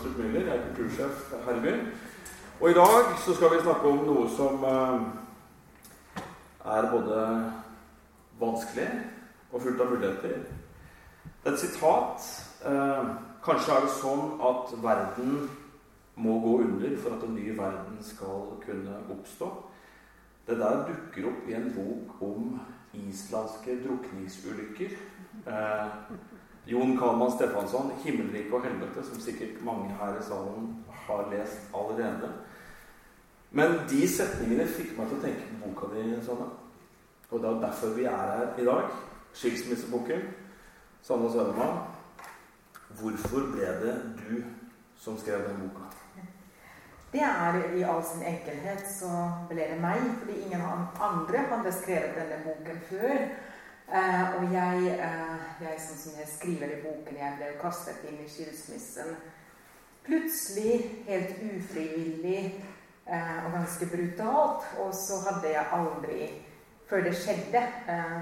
[0.00, 0.40] Brostrup Müller.
[0.40, 1.88] Jeg er kultursjef her i byen.
[2.60, 5.02] Og i dag så skal vi snakke om noe som eh,
[6.76, 7.18] er både
[8.40, 8.86] vanskelig
[9.52, 10.38] og fullt av muligheter.
[11.42, 12.30] Det er et sitat.
[12.70, 13.10] Eh,
[13.44, 15.36] kanskje er det sånn at verden
[16.16, 19.52] må gå under for at en ny verden skal kunne oppstå.
[20.48, 22.56] Det der dukker opp i en bok om
[22.96, 24.96] islandske drukningsulykker
[25.46, 25.86] Eh,
[26.70, 32.32] Jon Kalman Stefansson, 'Himmelriket og helvete', som sikkert mange her i salen har lest allerede.
[33.50, 36.46] Men de setningene fikk meg til å tenke på boka di, Sanne.
[37.30, 38.92] Og det er derfor vi er her i dag.
[39.32, 40.22] Skilsmisseboken.
[41.02, 41.82] Sanne Søremann.
[43.00, 44.44] Hvorfor ble det du
[44.98, 45.90] som skrev den boka?
[47.12, 49.10] Det er i all sin enkelhet så
[49.48, 50.62] ble det meg, fordi ingen
[51.02, 53.16] andre hadde skrevet denne boken før.
[53.90, 58.20] Uh, og jeg, eh, jeg, sånn som jeg skriver i boken, jeg ble kastet inn
[58.22, 59.16] i skilsmissen
[60.06, 60.76] plutselig,
[61.08, 62.44] helt ufrivillig
[63.06, 64.68] eh, og ganske brutalt.
[64.84, 66.30] Og så hadde jeg aldri
[66.90, 67.60] Før det skjedde,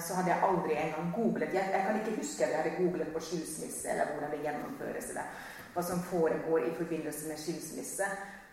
[0.05, 1.55] så hadde jeg aldri engang googlet.
[1.57, 5.07] Jeg, jeg, kan ikke huske at jeg hadde googlet på skilsmisse, eller hvordan det gjennomføres,
[5.09, 5.31] eller
[5.73, 8.11] hva som foregår i forbindelse med skilsmisse.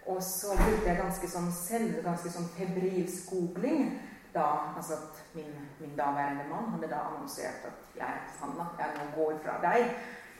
[0.08, 3.90] Og så brukte jeg ganske sånn selv, ganske sånn febrilsk googling
[4.36, 4.48] da
[4.78, 9.40] altså at min, min, daværende mann hadde da annonsert at jeg, Sanna, jeg nå går
[9.44, 9.90] fra deg.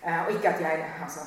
[0.06, 1.24] Eh, og ikke at jeg altså,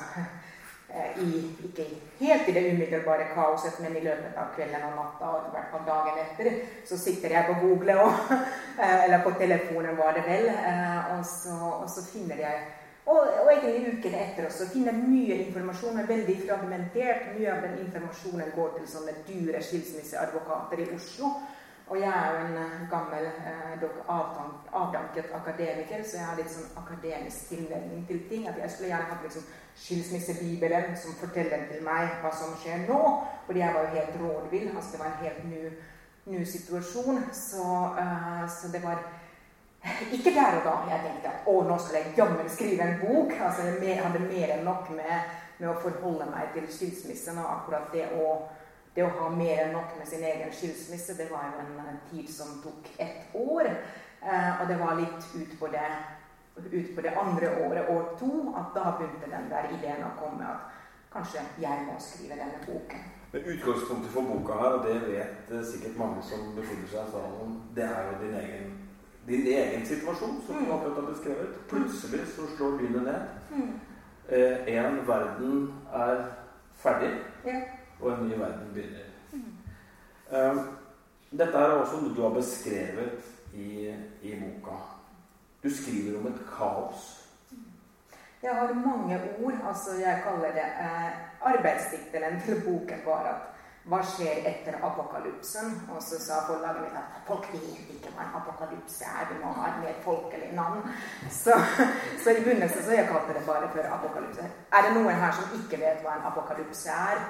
[0.93, 1.85] eh, i, ikke
[2.19, 5.71] helt i det umiddelbare kaoset, men i løpet av kvelden og natta og i hvert
[5.73, 6.51] fall dagen etter,
[6.89, 8.35] så sitter jeg på Google og,
[8.83, 12.67] eh, eller på telefonen, var det vel, eh, og så, og så finner jeg
[13.09, 17.31] og, og, egentlig ukene etter også finner mye informasjon, er veldig fragmentert.
[17.33, 21.31] Mye av den informasjonen går til sånne dyre skilsmisseadvokater i Oslo.
[21.89, 23.83] Og jeg er jo en eh, gammel, eh,
[24.73, 28.45] avdanket akademiker, så jeg har litt sånn akademisk tilnærming til ting.
[28.47, 29.47] At jeg skulle gjerne hatt liksom
[29.83, 32.99] skilsmissebibelen som forteller til meg hva som skjer nå.
[33.47, 34.67] Fordi jeg var jo helt rådvill.
[34.75, 35.63] Altså, det var en helt ny,
[36.35, 37.23] ny situasjon.
[37.33, 37.65] Så,
[37.97, 39.01] uh, så, det var
[40.11, 43.33] ikke der og da jeg tenkte at å, nå skal jeg jammen skrive en bok.
[43.33, 47.89] Altså, jeg hadde mer enn nok med, med å forholde meg til skilsmissen og akkurat
[47.95, 48.29] det å
[48.95, 52.29] det å ha mer enn nok med sin egen skilsmisse, det var jo en, tid
[52.29, 53.69] som tok ett år.
[54.21, 55.85] Eh, og det var litt ut på det,
[56.71, 60.49] ut på det andre året, år to, at da begynte den der ideen å komme
[60.49, 60.75] at
[61.13, 63.07] kanskje jeg må skrive denne boken.
[63.31, 67.13] Men Utgangspunktet for boka her, og det vet eh, sikkert mange som befinner seg i
[67.13, 68.77] salen, det er jo din egen,
[69.29, 70.65] din egen situasjon, som mm.
[70.65, 71.57] du akkurat har beskrevet.
[71.69, 73.33] Plutselig så slår lynet ned.
[73.53, 73.73] Mm.
[74.29, 76.25] Eh, en verden er
[76.81, 77.13] ferdig.
[77.45, 77.59] Ja
[78.01, 79.05] og en ny verden begynner.
[80.29, 80.59] Um,
[81.31, 83.89] dette er også noe du har beskrevet i,
[84.21, 84.77] i boka.
[85.63, 87.15] Du skriver om et kaos.
[88.43, 89.53] Jeg har mange ord.
[89.67, 91.11] altså Jeg kaller det eh,
[91.41, 93.49] Arbeidstittelen til boken var at
[93.89, 95.71] hva skjer etter apokalypsen?
[95.93, 99.27] Og så sa forlaget mitt at folk vet ikke hva en apokalypse er.
[99.31, 100.83] Vi må ha et mer folkelig navn.
[101.31, 101.55] Så,
[102.23, 104.49] så i begynnelsen så jeg kalte det bare for apokalypse.
[104.71, 107.23] Er det noen her som ikke vet hva en apokalypse er?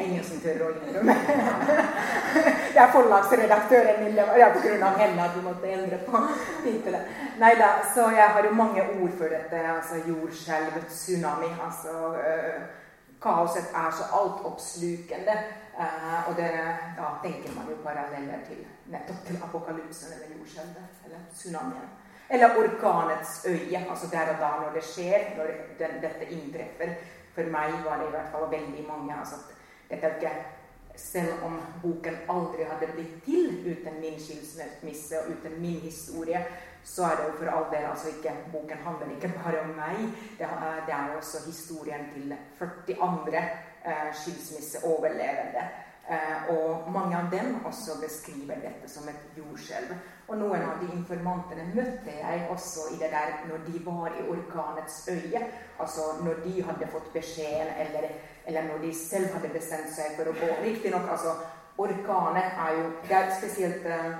[0.00, 1.16] Ingen som tør å innrømme.
[2.76, 4.16] Det er forlagsredaktøren min.
[4.16, 4.88] Det er pga.
[4.98, 6.20] henne at vi måtte endre på
[6.64, 7.06] tittelen.
[7.40, 9.62] Nei da, så jeg har jo mange ord for dette.
[9.72, 11.48] Altså jordskjelv, tsunami.
[11.64, 12.66] Altså uh,
[13.22, 15.38] Kaoset er så altoppslukende.
[15.78, 16.50] Uh, og det,
[16.98, 18.60] da tenker man jo paralleller til
[18.92, 21.90] nettopp til apokalypsen eller jordskjelvet eller tsunamien.
[22.28, 23.86] Eller orkanets øye.
[23.90, 26.96] Altså der og da når det skjer, når den, dette inntreffer.
[27.34, 29.14] For meg var det i hvert fall veldig mange.
[29.18, 29.36] altså
[29.90, 30.44] dette er
[30.96, 36.40] selv om boken aldri hadde blitt til uten min skilsmisse og uten min historie,
[36.86, 40.04] så er det jo for all del altså ikke Boken handler ikke bare om meg.
[40.38, 40.48] Det
[40.86, 43.42] det er også historien til 40 andre
[43.84, 45.64] eh, skilsmisseoverlevende.
[46.10, 49.90] Eh, og mange av dem også beskriver dette som et jordskjelv.
[50.28, 54.28] Og noen av de informantene møtte jeg også i det der når de var i
[54.30, 55.42] orkanets øye.
[55.80, 58.08] Altså når de hadde fått beskjeden, eller,
[58.46, 60.50] eller når de selv hadde bestemt seg for å gå.
[60.62, 61.34] Riktignok, altså
[61.82, 64.14] orkanet er jo Det er spesielt uh,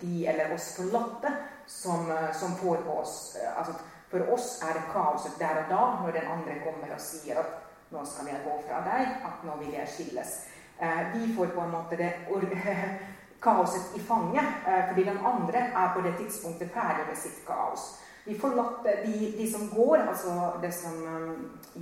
[0.00, 1.32] de eller oss forlatte
[1.66, 3.74] som, uh, som får på oss uh, altså,
[4.12, 7.58] For oss er det kaoset der og da, når den andre kommer og sier at
[7.90, 10.34] 'nå skal jeg gå fra deg', at 'nå vil jeg skilles'.
[10.80, 12.12] Eh, vi får på en måte det
[13.44, 18.00] kaoset i fanget, eh, fordi den andre er på det tidspunktet ferdig med sitt kaos.
[18.30, 21.30] De forlatte, de, de, som går, altså det som eh,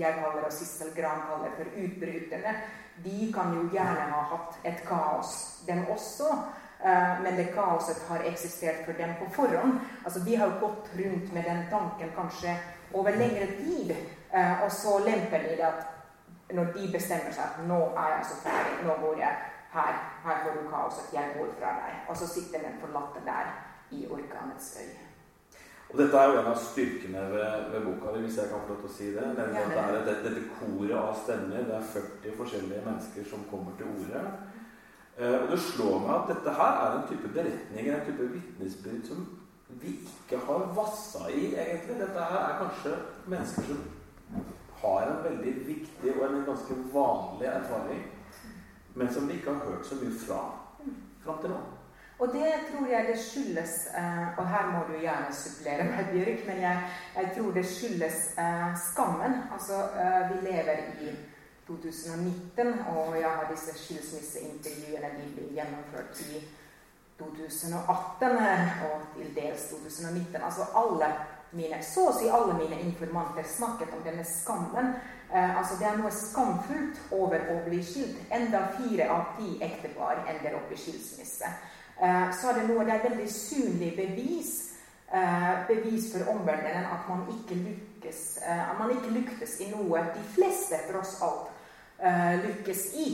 [0.01, 2.55] jeg kaller og Sissel Gran kaller for utbryterne,
[3.05, 5.35] de kan jo gjerne ha hatt et kaos,
[5.67, 6.31] dem også.
[6.79, 9.81] Uh, men det kaoset har eksistert for dem på forhånd.
[10.05, 12.55] Altså, De har gått rundt med den tanken kanskje
[12.95, 13.91] over lengre tid,
[14.31, 18.31] uh, og så lemper de det at når de bestemmer seg at 'nå er jeg
[18.31, 19.35] så ferdig, nå går jeg
[19.75, 19.93] her,
[20.25, 23.53] her får du kaoset, jeg går fra deg', og så sitter den forlatte der
[23.91, 25.08] i orkanets øye.
[25.89, 28.75] Og Dette er jo en av styrkene ved, ved boka di, hvis jeg kan få
[28.75, 29.25] lov til å si det.
[29.39, 31.65] Nemlig at det er dette, dette koret av stemmer.
[31.65, 34.25] Det er 40 forskjellige mennesker som kommer til orde.
[35.17, 39.01] Eh, og det slår meg at dette her er en type beretninger, en type vitnesbyrd,
[39.09, 39.25] som
[39.81, 41.97] vi ikke har vassa i, egentlig.
[42.03, 42.95] Dette her er kanskje
[43.33, 43.81] mennesker som
[44.83, 48.05] har en veldig viktig og en ganske vanlig erfaring,
[48.95, 50.43] men som vi ikke har hørt så mye fra
[51.25, 51.59] fram til nå.
[52.19, 56.47] Og det tror jeg det skyldes eh, Og her må du gjerne supplere meg, Bjørk,
[56.49, 56.85] men jeg,
[57.17, 59.41] jeg tror det skyldes eh, skammen.
[59.55, 59.83] Altså,
[60.33, 61.13] vi lever i
[61.69, 66.41] 2019, og jeg har disse skilsmisseintervjuene de blir gjennomført i
[67.19, 68.39] 2018
[68.89, 70.43] og til dels 2019.
[70.43, 71.13] Altså alle
[71.53, 74.95] mine, Så å si alle mine informanter snakket om denne skammen.
[75.33, 78.21] Eh, altså Det er noe skamfullt over å bli skilt.
[78.31, 81.51] Enda fire av ti ektepar ender opp i skilsmisse.
[82.03, 84.53] Eh, så er det noe, det er veldig synlig bevis
[85.11, 90.05] eh, bevis for omverdenen at man ikke lykkes, eh, at man ikke lyktes i noe
[90.15, 91.55] de fleste tross alt
[92.45, 93.09] lykkes i.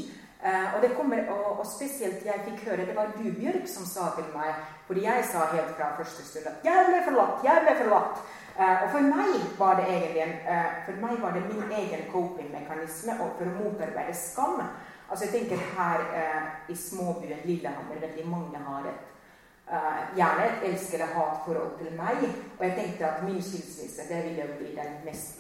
[0.45, 4.27] Og, det kommer, og, spesielt jeg fikk høre Det var du, Bjørg, som sa til
[4.35, 8.21] meg Fordi jeg sa helt fra første stund at 'jeg ble forlatt', 'jeg ble forlatt'.
[8.83, 10.37] Og for meg var det egentlig
[10.85, 14.61] for meg var det min egen coping-mekanisme for å motarbeide skam.
[15.15, 16.01] Altså jeg tenker her
[16.69, 22.25] i småbyen Lillehammer veldig mange har et gjerne et elsker- eller hat-forhold til meg.
[22.59, 25.39] Og jeg tenkte at min skilsmisse det ville bli den mest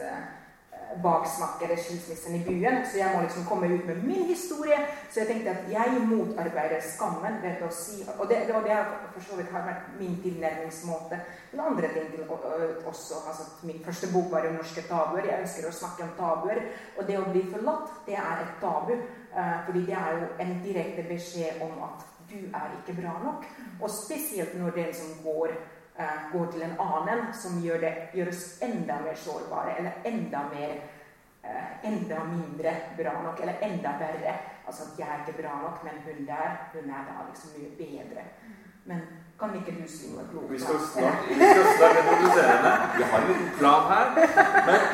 [1.02, 2.86] baksnakker skilsmissen i byen.
[2.86, 4.78] Så jeg må liksom komme ut med min historie.
[5.10, 8.78] Så jeg tenkte at jeg motarbeider skammen ved å si Og det, det, det
[9.14, 12.24] for så vidt har vært min tilnærmingsmåte til andre ting til,
[12.86, 13.14] også.
[13.28, 15.26] altså Min første bok var jo norske tabuer.
[15.26, 16.62] Jeg ønsker å snakke om tabuer.
[16.98, 18.94] Og det å bli forlatt, det er et tabu.
[19.34, 23.46] Uh, fordi det er jo en direkte beskjed om at du er ikke bra nok.
[23.80, 25.56] Og spesielt når den som går
[25.96, 30.40] Eh, går til en annen som gjør, det, gjør oss enda mer sårbare, eller enda
[30.50, 30.72] mer
[31.44, 34.32] eh, enda mindre bra nok, eller enda verre.
[34.66, 37.70] Altså at jeg er ikke bra nok, men hun der, hun er da liksom mye
[37.78, 38.26] bedre.
[38.90, 39.06] Men
[39.44, 40.50] kan ikke du si noe klokt?
[40.52, 42.72] Vi skal snart, vi skal snart introdusere henne.
[42.96, 44.06] Vi har en liten plan her.
[44.68, 44.86] Men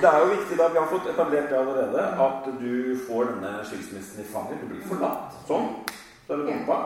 [0.00, 2.74] det er jo viktig, da vi har fått etablert det allerede, at du
[3.08, 4.62] får denne skilsmissen i fanget.
[4.62, 5.36] Du blir forlatt.
[5.50, 5.70] Sånn.
[6.24, 6.78] Så er det bomba.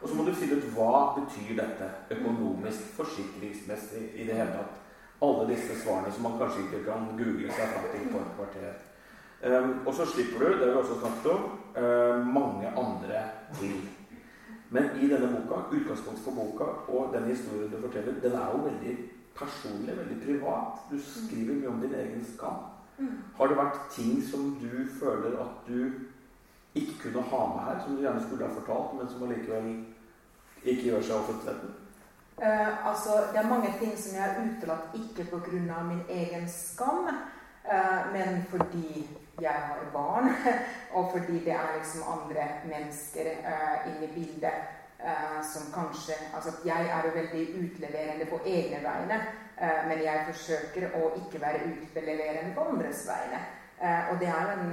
[0.00, 4.76] Og så må du finne ut hva betyr dette økonomisk, forsikringsmessig, i det hele tatt.
[5.20, 8.78] Alle disse svarene som man kanskje ikke kan google seg fram til på et kvarter.
[9.40, 11.44] Um, og så slipper du, det har vi også snakket om,
[11.76, 13.24] uh, mange andre
[13.60, 13.99] til.
[14.70, 18.62] Men i denne boka, utgangspunktet for boka og den historien du forteller, den er jo
[18.64, 18.96] veldig
[19.38, 20.84] personlig, veldig privat.
[20.90, 22.62] Du skriver mye om din egen skam.
[22.98, 23.18] Mm.
[23.36, 25.90] Har det vært ting som du føler at du
[26.74, 29.70] ikke kunne ha med her, som du gjerne skulle ha fortalt, men som allikevel
[30.62, 31.72] ikke gjør seg offentligheten?
[32.40, 35.82] Uh, altså, det er mange ting som jeg har utelatt ikke pga.
[35.88, 37.10] min egen skam,
[37.72, 39.08] uh, men fordi
[39.40, 40.28] jeg har barn,
[40.96, 44.58] og fordi det er liksom andre mennesker uh, inne i bildet
[45.00, 49.22] uh, som kanskje Altså, jeg er jo veldig utleverende på egne vegne,
[49.60, 53.40] men jeg forsøker å ikke være utleverende på andres vegne.
[53.80, 54.72] Uh, og det er en,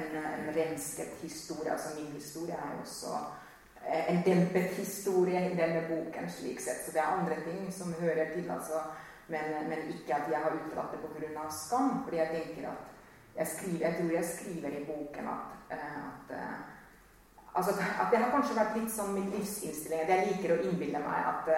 [0.00, 1.72] en, en rensket historie.
[1.72, 3.18] altså Min historie er jo også
[4.08, 6.30] en dempet historie i denne boken.
[6.30, 8.50] slik sett, Så det er andre ting som hører til.
[8.50, 8.80] altså,
[9.28, 11.50] men, men ikke at jeg har utelatt det pga.
[11.50, 12.02] skam.
[12.04, 12.97] fordi jeg tenker at
[13.38, 16.34] jeg, skriver, jeg tror jeg skriver i boken at, at
[17.54, 20.02] altså at det har kanskje vært litt sånn min livsinnstilling.
[20.04, 21.54] At jeg liker å innbille meg at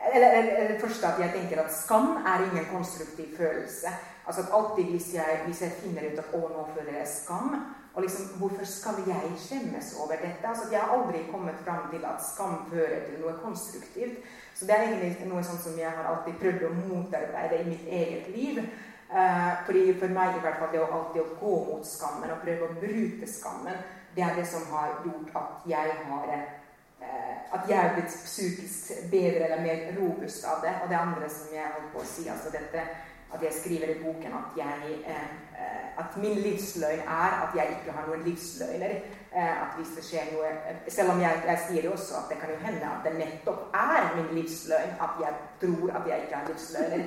[0.00, 3.92] eller, eller, eller først at jeg tenker at skam er ingen konstruktiv følelse.
[4.26, 7.56] Altså at alltid hvis jeg, hvis jeg finner ut at 'å, nå føler jeg skam',
[7.94, 10.48] og liksom, hvorfor skal jeg skjemmes over dette?
[10.48, 14.18] Altså Jeg har aldri kommet fram til at skam fører til noe konstruktivt.
[14.54, 17.86] Så det er egentlig noe sånt som jeg har alltid prøvd å motarbeide i mitt
[17.88, 18.62] eget liv.
[19.10, 22.68] Uh, fordi For meg i hvert fall det å alltid gå mot skammen og prøve
[22.68, 23.80] å bruke skammen,
[24.14, 28.90] det er det som har gjort at jeg har eh, at jeg er blitt psykisk
[29.10, 30.74] bedre eller mer robust av det.
[30.82, 32.86] Og det andre som jeg holdt på å si, altså dette
[33.30, 37.94] at jeg skriver i boken at, jeg, eh, at min livsløgn er at jeg ikke
[37.94, 38.96] har noen livsløgner.
[39.30, 40.48] Eh, at hvis det skjer noe
[40.90, 43.76] Selv om jeg, jeg sier jo også at det kan jo hende at det nettopp
[43.78, 47.04] er min livsløgn at jeg tror at jeg ikke har livsløgner.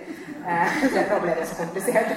[0.52, 2.14] Eh, Derfor ble det så komplisert.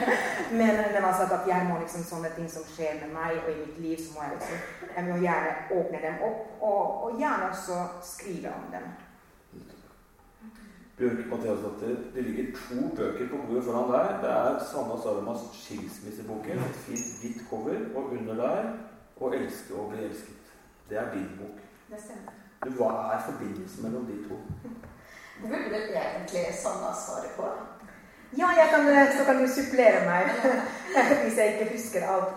[0.53, 3.59] Men, men altså at jeg må liksom sånne ting som skjer med meg og i
[3.65, 7.51] mitt liv, så må jeg liksom jeg må gjerne åpne dem opp, og, og gjerne
[7.51, 7.83] også
[8.15, 8.87] skrive om dem.
[10.97, 14.15] Bjørk Mathiasdatter, det ligger to bøker på bordet foran deg.
[14.23, 18.71] Det er Sanna Saramas skilsmisseboken, et fint hvitt cover, og under der
[19.17, 20.51] 'Å elske og bli elsket'.
[20.89, 21.61] Det er din bok.
[21.91, 22.33] Det stemmer.
[22.77, 24.37] Hva er forbindelsen mellom de to?
[25.43, 27.49] Det burde vel egentlig Sanna svare på.
[28.39, 28.87] Ja, jeg kan,
[29.19, 30.31] så kan du supplere meg
[31.23, 32.35] hvis jeg ikke husker alt.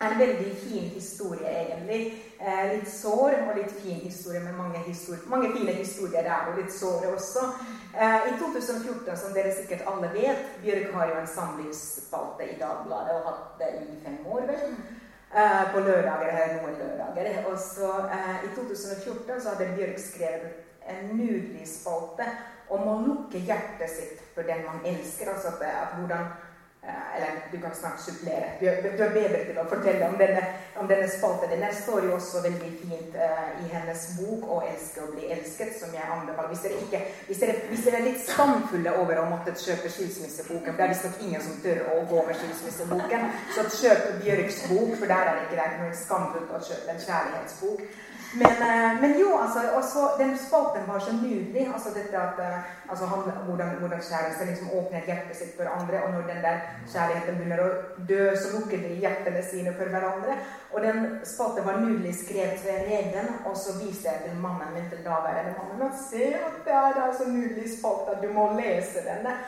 [0.00, 2.24] En veldig fin historie, egentlig.
[2.40, 6.60] Eh, litt sår og litt fin historie, med mange, historie, mange fine historier der, og
[6.60, 7.42] litt såre også.
[7.98, 13.16] Eh, I 2014, som dere sikkert alle vet, Bjørk har jo en samlivsspalte i Dagbladet,
[13.18, 14.78] og hatt det i fem år, vel.
[15.34, 17.44] Eh, på lørdager, eller noen lørdager.
[17.50, 20.54] Og så eh, I 2014 så hadde Bjørk skrevet
[20.88, 22.24] en nydelig spalte
[22.72, 25.28] om å lukke hjertet sitt for den man elsker.
[25.28, 26.30] altså at, at hvordan
[27.16, 28.50] eller du kan snart supplere.
[28.60, 28.66] Du,
[28.96, 30.42] du er bedre til å fortelle om denne,
[30.80, 31.50] om denne spalten.
[31.50, 35.74] Den står jo også veldig fint uh, i hennes bok 'Å elske og bli elsket',
[35.80, 36.52] som jeg anbefaler.
[36.52, 40.70] Hvis dere, ikke, hvis dere, hvis dere er litt skamfulle over å måtte kjøpe skilsmisseboken,
[40.70, 44.94] for det er visstnok ingen som tør å gå med skilsmisseboken, så kjøp Bjørks bok,
[45.00, 47.82] for der er det ikke det noe skamfullt å kjøpe en kjærlighetsbok.
[48.34, 51.70] Men, eh, men, jo, altså, også, den spalten var så nydelig.
[51.74, 56.02] altså dette at, altså, han, Hvordan, hvordan kjæresten liksom åpner hjertet sitt for andre.
[56.04, 56.58] Og når den der
[56.92, 57.70] kjærligheten begynner å
[58.10, 60.36] dø, så lukker de hjertene sine for hverandre.
[60.72, 64.90] Og den spalten var nydelig skrevet ved regelen, og så viste jeg til mannen min
[64.92, 68.50] til daværende mannen og se at det er da så nydelig spalt at du må
[68.60, 69.38] lese denne.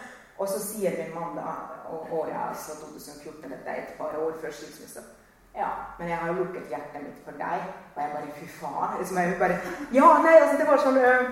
[0.40, 1.52] Og så sier min mann da,
[1.92, 5.04] og året er altså 2014, dette er et par år før skilsmisse
[5.56, 7.64] ja, men jeg har jo lukket hjertet mitt for deg.
[7.94, 8.98] Og jeg bare Fy faen.
[8.98, 9.56] Liksom, jeg bare,
[9.98, 11.24] ja, nei, altså, det var sånn øh,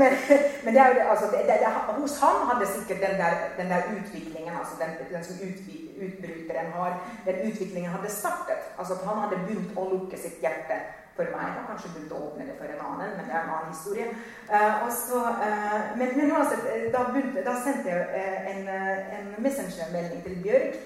[0.00, 0.16] men,
[0.64, 3.88] men, det er jo altså, det, det, hos han hadde sikkert den der, den der
[3.96, 5.40] utviklingen, altså den, den som
[6.06, 8.70] utbryteren har, den utviklingen hadde startet.
[8.78, 10.78] Altså at han hadde begynt å lukke sitt hjerte
[11.16, 11.56] for meg.
[11.58, 14.12] Og kanskje begynt å åpne det for en annen, men det er en annen historie.
[14.52, 18.72] Uh, så, uh, men, men uansett, da, begynte, da sendte jeg en,
[19.18, 20.80] en messengermelding til Bjørg.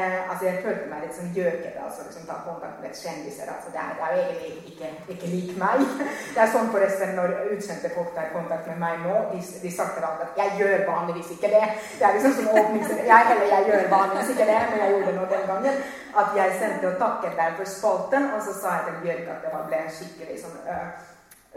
[0.00, 1.72] Eh, altså Jeg følte meg litt som gjøker.
[1.84, 3.46] altså liksom Ta kontakt med kjendiser.
[3.54, 5.78] altså Det er, det er jo egentlig ikke, ikke lik meg.
[6.34, 9.94] Det er sånn forresten når utsendte folk tar kontakt med meg nå, de, de sagt
[9.96, 11.70] til at 'jeg gjør vanligvis ikke det'.
[11.98, 12.82] Det er liksom som åpning
[13.12, 15.74] jeg, Eller jeg gjør vanligvis ikke det, men jeg gjorde det nå den gangen.
[16.20, 19.42] At jeg sendte og takket deg for spalten, og så sa jeg til Bjørk at
[19.44, 20.88] det ble skikkelig sånn øh,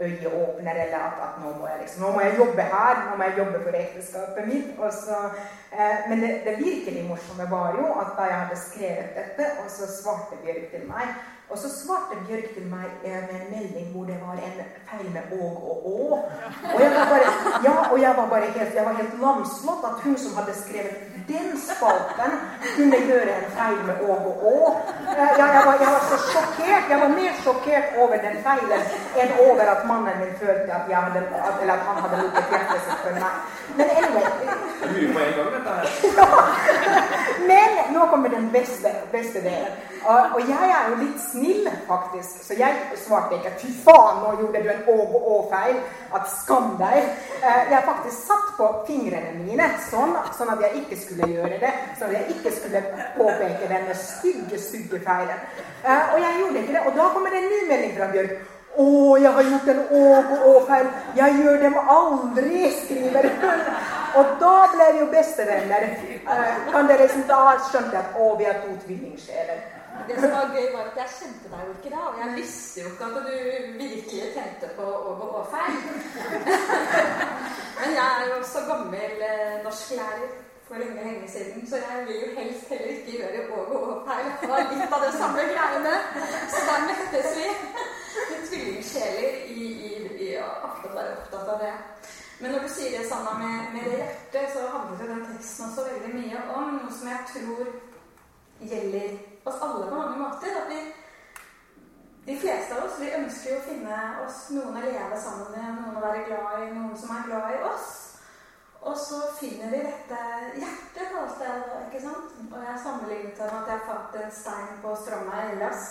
[0.00, 3.22] øyeåpner, eller at, at, nå, må jeg liksom, nå må jeg jobbe her, nå må
[3.24, 4.68] jeg jobbe for ekteskapet mitt.
[4.92, 5.16] Så,
[5.72, 9.70] eh, men det, det, virkelig morsomme var jo at da jeg hadde skrevet dette, og
[9.76, 11.16] så svarte Bjørg til meg
[11.50, 14.56] og så svarte Bjørk til meg eh, med en melding hvor det var en
[14.88, 16.18] feil med åg og å.
[16.74, 17.28] Og jeg var bare,
[17.66, 21.54] ja, og jeg var bare helt, jeg helt lamslått at hun som hadde skrevet den
[21.68, 22.34] spalten,
[22.64, 24.56] kunne gjøre en feil med åg og å.
[25.06, 26.90] Jeg, jeg, var, jeg, var, så sjokkert.
[26.90, 31.26] Jeg var mer sjokkert over den feilen enn over at mannen min følte at, hadde,
[31.30, 33.42] at, at han hadde lukket hjertet sitt for meg.
[33.78, 35.86] Men anyway Mye på en gang, dette her.
[37.50, 39.72] Men nå kommer den beste, beste delen.
[40.06, 42.42] Og, og jeg er jo litt snill, faktisk.
[42.46, 45.80] Så jeg svarte ikke 'fy faen, nå gjorde du en å-å-feil'.
[46.14, 46.98] At skam deg.
[47.42, 51.72] Eh, jeg faktisk satt på fingrene mine sånn, sånn at jeg ikke skulle gjøre det.
[51.98, 52.84] Sånn at jeg ikke skulle
[53.16, 55.40] påpeke denne stygge, stygge feilen.
[55.84, 56.84] Eh, og jeg gjorde ikke det.
[56.86, 58.55] Og da kommer det en ny melding fra Bjørk.
[58.76, 60.88] 'Å, jeg har gjort en å-å-feil.
[61.16, 63.62] Jeg gjør dem aldri', skriver hun.
[64.20, 65.88] Og da ble vi jo bestevenner.
[66.34, 69.64] Eh, kan dere liksom Da skjønte at å, vi er to tvillingsjeler.
[70.08, 72.80] Det som var gøy, var at jeg kjente deg jo ikke da, og jeg visste
[72.80, 73.36] jo ikke at du
[73.80, 75.78] virkelig tenkte på å gå feil.
[77.78, 82.40] Men jeg er jo også gammel eh, norsklærer for lenge, siden, så jeg vil jo
[82.40, 85.94] helst heller ikke gjøre Åge her Det var litt av det samme greiene.
[86.52, 87.48] Så da møttes vi.
[88.48, 89.92] Tvillingsjeler i, i,
[90.26, 91.72] i ofte være opptatt av det.
[92.40, 95.68] Men når du sier det samme med, med det hjertet, så handler jo den teksten
[95.68, 97.70] også veldig mye om noe som jeg tror
[98.72, 100.58] gjelder oss alle på mange måter.
[100.62, 100.80] At vi,
[102.26, 105.78] de fleste av oss vi ønsker jo å finne oss noen å leve sammen med,
[105.78, 108.05] noen å være glad i, noen som er glad i oss.
[108.86, 110.18] Og så finner vi dette
[110.54, 111.40] hjertet, kalles
[111.88, 112.34] ikke sant?
[112.46, 115.88] Og jeg sammenlignet det med at jeg fant en stein på stranda i Hellas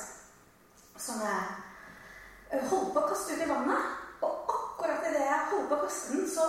[0.95, 3.89] som jeg holdt på å kaste ut i vannet.
[4.23, 6.45] Og akkurat idet jeg holdt på å kaste den, så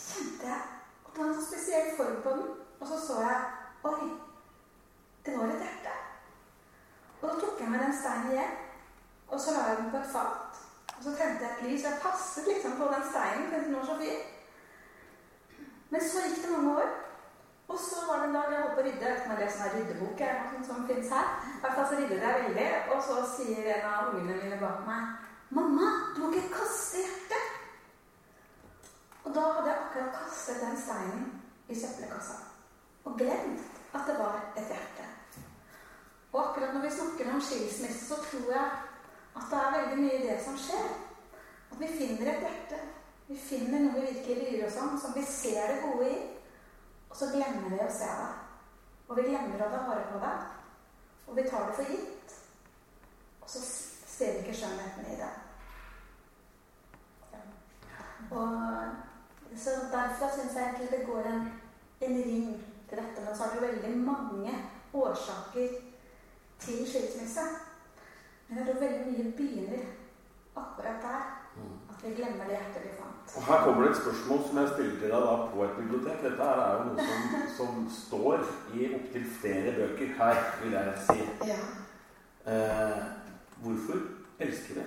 [0.00, 2.50] kjente jeg at det var en sånn spesiell form på den.
[2.80, 3.40] Og så så jeg
[3.80, 4.10] Oi,
[5.24, 5.92] det var et hjerte.
[7.20, 8.58] Og da tok jeg med den steinen igjen,
[9.30, 10.58] og så la jeg den på et fat.
[10.98, 11.86] Og så tente jeg et lys.
[11.86, 13.46] Jeg passet liksom på den steinen.
[13.48, 14.20] Tenkte den var så fin.
[15.90, 16.90] Men så gikk det mange år.
[17.70, 19.08] Og så var det en dag jeg holdt på å rydde.
[19.08, 20.22] Jeg jeg leser en ryddebok
[20.66, 21.28] som finnes her.
[21.46, 22.68] I hvert fall så ryddet jeg veldig.
[22.94, 25.02] Og så sier en av ungene mine bak meg
[25.50, 27.48] 'Mamma, du må ikke kaste hjertet'.
[29.24, 32.36] Og da hadde jeg akkurat kastet den steinen i søppelkassa.
[33.04, 33.60] Og glemt
[33.94, 35.04] at det var et hjerte.
[36.32, 38.70] Og akkurat når vi snakker om skilsmisse, så tror jeg
[39.36, 40.88] at det er veldig mye i det som skjer.
[41.72, 42.78] At vi finner et hjerte.
[43.30, 46.14] Vi finner noe vi virkelig bryr oss om, som vi ser det gode i.
[47.10, 48.30] Og så glemmer vi å se det.
[49.06, 50.32] Og vi glemmer å ta vare på det.
[51.28, 52.34] Og vi tar det for gitt.
[53.38, 55.30] Og så ser vi ikke skjønnheten i det.
[58.34, 61.46] Og så Derfor syns jeg egentlig det går en,
[62.00, 62.48] en ring
[62.88, 63.22] til dette.
[63.22, 64.56] Men så har det veldig mange
[64.92, 65.76] årsaker
[66.66, 67.46] til skilsmisse.
[68.48, 69.86] Men jeg tror veldig mye begynner
[70.56, 71.39] akkurat der.
[72.02, 73.34] Vi glemmer det hjertet vi fant.
[73.36, 76.22] Og Her kommer det et spørsmål som jeg stiller til deg da på et bibliotek.
[76.22, 80.94] Dette her er jo noe som, som står i opptil flere bøker her, vil jeg
[81.10, 81.18] si.
[81.50, 81.60] Ja.
[82.52, 83.02] Eh,
[83.62, 84.00] hvorfor
[84.46, 84.86] elsker vi?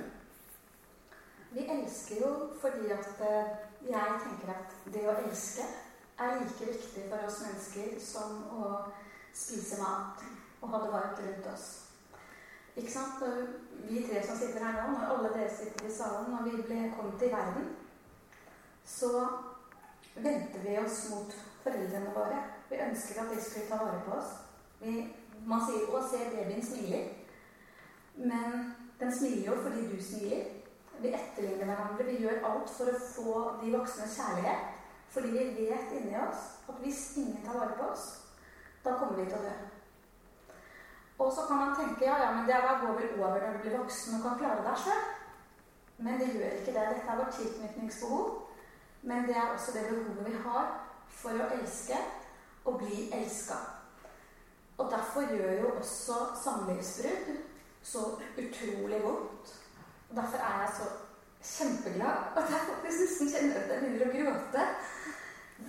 [1.54, 3.54] Vi elsker jo fordi at eh,
[3.90, 5.70] jeg tenker at det å elske
[6.20, 8.74] er like viktig for oss mennesker som å
[9.34, 10.26] spise mat
[10.62, 11.68] og ha det varmt rundt oss.
[12.76, 13.22] Ikke sant?
[13.88, 16.92] Vi tre som sitter her nå, når alle dere sitter i salen, når vi ble
[16.98, 17.68] kommet til verden,
[18.86, 19.12] så
[20.16, 22.44] venter vi oss mot foreldrene våre.
[22.70, 24.32] Vi ønsker at de skulle ta vare på oss.
[24.80, 25.16] Vi,
[25.46, 27.12] man sier 'Å, se, babyen smiler'.
[28.16, 30.46] Men den smiler jo fordi du smiler.
[31.00, 32.06] Vi etterligner hverandre.
[32.06, 34.74] Vi gjør alt for å få de voksnes kjærlighet.
[35.14, 38.06] Fordi vi vet inni oss at hvis ingen tar vare på oss,
[38.86, 39.73] da kommer vi til å dø.
[41.20, 43.60] Og så kan man tenke ja, ja, men det der går vel over når du
[43.62, 45.04] blir voksen og kan klare deg sjøl.
[45.98, 46.88] Men det gjør ikke det.
[46.96, 48.42] Dette er vårt tilknytningsbehov.
[49.04, 50.68] Men det er også det behovet vi har
[51.22, 52.00] for å elske
[52.66, 53.58] og bli elska.
[54.78, 57.34] Og derfor gjør jo også samlivsbrudd
[57.84, 58.04] så
[58.38, 59.56] utrolig vondt.
[60.10, 60.88] Og derfor er jeg så
[61.44, 64.68] kjempeglad at jeg faktisk nesten kjenner at jeg begynner å gråte.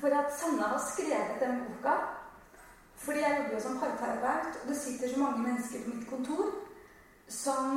[0.00, 1.96] For at Sanna har skrevet den boka
[3.04, 6.44] fordi jeg jobber jo som parterapeut, og det sitter så mange mennesker på mitt kontor
[7.28, 7.68] som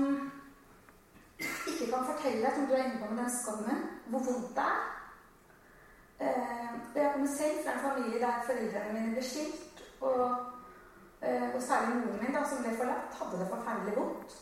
[1.67, 4.79] ikke kan fortelle, som du er inne på med den skammen, hvor vondt det er.
[6.19, 10.21] Eh, og jeg kommer selv fra en familie der foreldrene mine ble skilt, og,
[11.21, 14.37] eh, og særlig moren min, da, som ble forlatt, hadde det forferdelig vondt.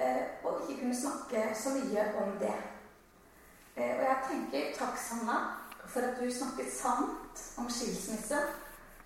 [0.00, 2.58] Eh, og ikke kunne snakke så mye om det.
[3.76, 5.38] Eh, og jeg tenker takk, Sanna,
[5.86, 8.42] for at du snakket sant om skilsmisse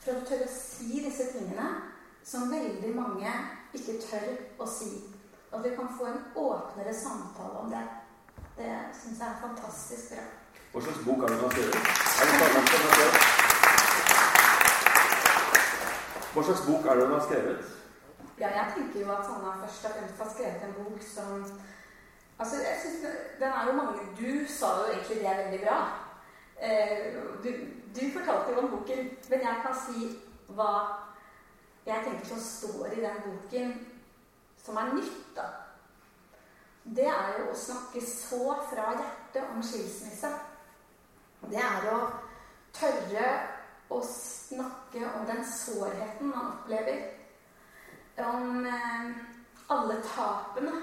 [0.03, 1.69] for å tørre å si disse tingene
[2.27, 3.33] som veldig mange
[3.77, 4.31] ikke tør
[4.63, 4.91] å si.
[5.51, 7.83] Og at vi kan få en åpnere samtale om det.
[8.57, 10.25] Det syns jeg er fantastisk bra.
[10.73, 11.37] Hva slags bok er det?
[11.37, 13.21] Er som har skrevet?
[16.33, 17.71] Hva slags bok er det hun har skrevet?
[18.41, 21.47] Ja, jeg tenker jo at Sanna først og fremst har skrevet en bok som
[22.41, 23.03] Altså, jeg synes
[23.39, 25.77] den er jo mange Du sa jo egentlig det er veldig bra.
[26.63, 27.51] Eh, du,
[27.95, 30.13] du fortalte jo om boken, men jeg kan si
[30.57, 30.73] hva
[31.87, 33.73] jeg tenker som står i den boken
[34.65, 35.49] som er nytt, da.
[36.83, 40.31] Det er jo å snakke så fra hjertet om skilsmisse.
[41.51, 41.99] Det er å
[42.75, 43.27] tørre
[43.93, 47.05] å snakke om den sårheten man opplever.
[48.23, 49.13] Om eh,
[49.75, 50.75] alle tapene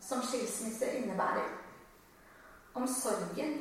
[0.00, 1.48] som skilsmisse innebærer.
[2.74, 3.60] Om sorgen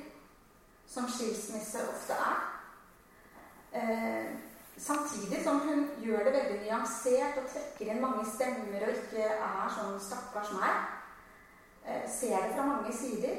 [0.88, 2.51] som skilsmisse ofte er.
[3.72, 4.26] Eh,
[4.78, 9.70] samtidig som hun gjør det veldig nyansert og trekker inn mange stemmer og ikke er
[9.76, 10.82] sånn 'stakkars meg'.
[11.86, 13.38] Eh, ser det fra mange sider.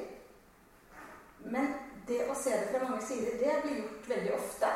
[1.45, 1.75] Men
[2.07, 4.69] det å se det fra mange sider, det blir gjort veldig ofte.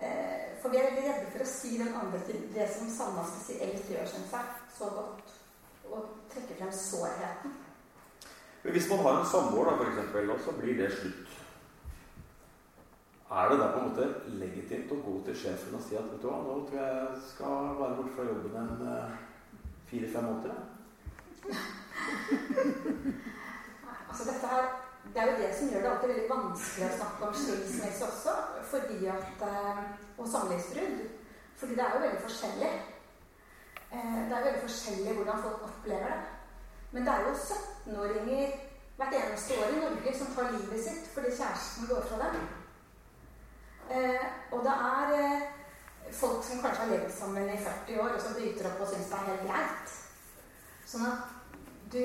[0.00, 3.24] Eh, for vi er veldig redde for å si den andre til det som Sanna
[3.26, 4.46] spesielt gjør, syns jeg,
[4.78, 5.34] så godt.
[5.90, 7.54] Og trekke frem sårheten.
[8.62, 11.39] Men Hvis man har en samboer, da, eksempel, og så blir det slutt
[13.30, 14.06] Er det da på en måte
[14.40, 17.20] legitimt å gå til sjefen og si at vet du hva, nå tror jeg jeg
[17.28, 19.12] skal være borte fra jobben en eh,
[19.86, 20.56] fire-fem måneder?
[24.08, 24.64] Altså dette her,
[25.14, 28.34] Det er jo det som gjør det alltid veldig vanskelig å snakke om skilsmisse også.
[28.72, 29.80] Fordi at, eh,
[30.18, 31.00] og samlivsbrudd.
[31.60, 32.72] Fordi det er jo veldig forskjellig.
[33.92, 36.20] Eh, Det er veldig forskjellig hvordan folk opplever det.
[36.92, 38.58] Men det er jo 17-åringer
[38.98, 42.59] hvert eneste år i Norge som tar livet sitt fordi kjæresten går fra dem.
[43.90, 45.40] Eh, og det er
[46.12, 49.10] folk som kanskje har levd sammen i 40 år, og som bryter opp og syns
[49.10, 49.94] det er helt greit.
[50.86, 51.36] Sånn at
[51.92, 52.02] du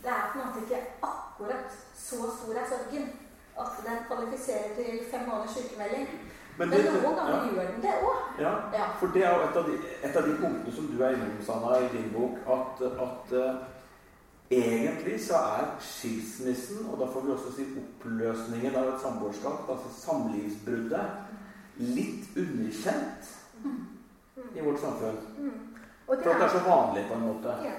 [0.00, 3.10] Det er på en måte ikke akkurat så stor er sorgen
[3.60, 6.06] at den kvalifiserer til fem måneders sykemelding.
[6.58, 7.50] Men, Men noen ganger ja.
[7.52, 8.22] gjør den det òg.
[8.40, 9.76] Ja, ja, for det er jo et av, de,
[10.08, 13.60] et av de punktene som du er innom, Sanna, i din bok, at, at uh,
[14.50, 19.92] egentlig så er skilsmissen, og da får vi også si oppløsningen av et samboerskap, altså
[19.94, 21.20] samlivsbruddet,
[21.80, 23.30] litt underkjent
[24.54, 25.20] i vårt samfunn.
[25.38, 25.60] Mm.
[26.06, 27.54] For at det er så vanlig, på en måte.
[27.64, 27.78] Ja.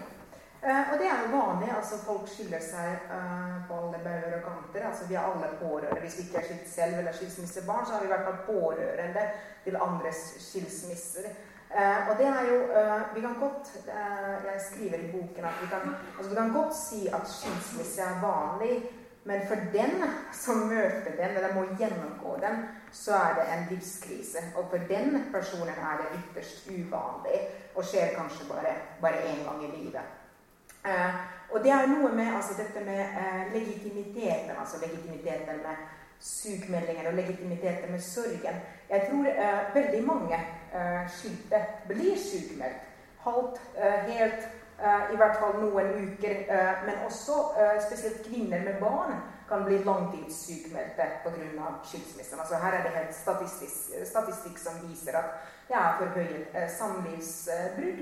[0.61, 1.69] Uh, og det er jo vanlig.
[1.75, 4.87] altså Folk skiller seg uh, på alle bauger og kanter.
[4.87, 6.01] altså Vi er alle pårørende.
[6.03, 9.23] Hvis vi ikke er skilt selv eller skilsmissebarn, så har vi i hvert fall pårørende
[9.65, 11.31] til andres skilsmisser.
[11.71, 12.57] Uh, og det er jo
[13.15, 13.69] Vi kan godt
[14.47, 18.21] Jeg skriver i boken at vi kan, altså vi kan godt si at skilsmisse er
[18.21, 18.83] vanlig.
[19.23, 20.03] Men for den
[20.33, 24.37] som møter den, eller må gjennomgå den, så er det en livskrise.
[24.55, 27.39] Og for den personen er det ytterst uvanlig
[27.75, 30.01] og skjer kanskje bare, bare én gang i livet.
[30.85, 31.15] Eh,
[31.51, 35.75] og det er noe med altså, dette med eh, legitimiteten, altså legitimiteten med
[36.19, 38.61] sykmeldingen og legitimiteten med sorgen.
[38.89, 40.39] Jeg tror eh, veldig mange
[40.73, 42.87] eh, skilte blir sykmeldt.
[43.23, 44.47] Halvt, eh, helt,
[44.79, 46.35] eh, i hvert fall noen uker.
[46.49, 47.37] Eh, men også
[47.87, 51.71] spesielt kvinner med barn kan bli langtidssykmeldte pga.
[51.83, 52.39] skilsmissen.
[52.39, 53.15] Altså her er det helt
[54.05, 55.25] statistikk som viser at
[55.69, 57.99] er forhøyet samlivsbrudd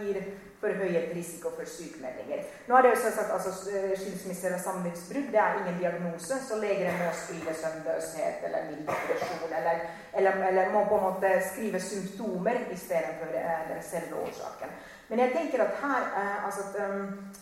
[0.00, 0.22] gir
[0.60, 2.44] forhøyet risiko for sykemeldinger.
[2.66, 3.52] Nå er det jo selvsagt altså,
[4.00, 9.80] Skilsmisser og samlivsbrudd er ingen diagnose, så leger må skrive søvnløshet eller mild depresjon eller,
[10.12, 14.78] eller, eller, må på en måte skrive symptomer istedenfor eh, den selve årsaken.
[15.08, 16.02] Men jeg tenker at her
[16.46, 17.34] altså, um,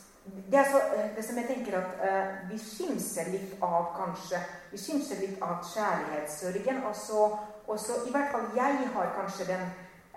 [0.52, 0.80] det, så,
[1.16, 4.40] det, som jeg tenker at uh, Vi skimser litt av kanskje
[4.72, 6.84] Vi skimser litt av kjærlighetssørgen.
[6.88, 7.24] Og så,
[7.66, 9.66] og så i hvert fall jeg har kanskje den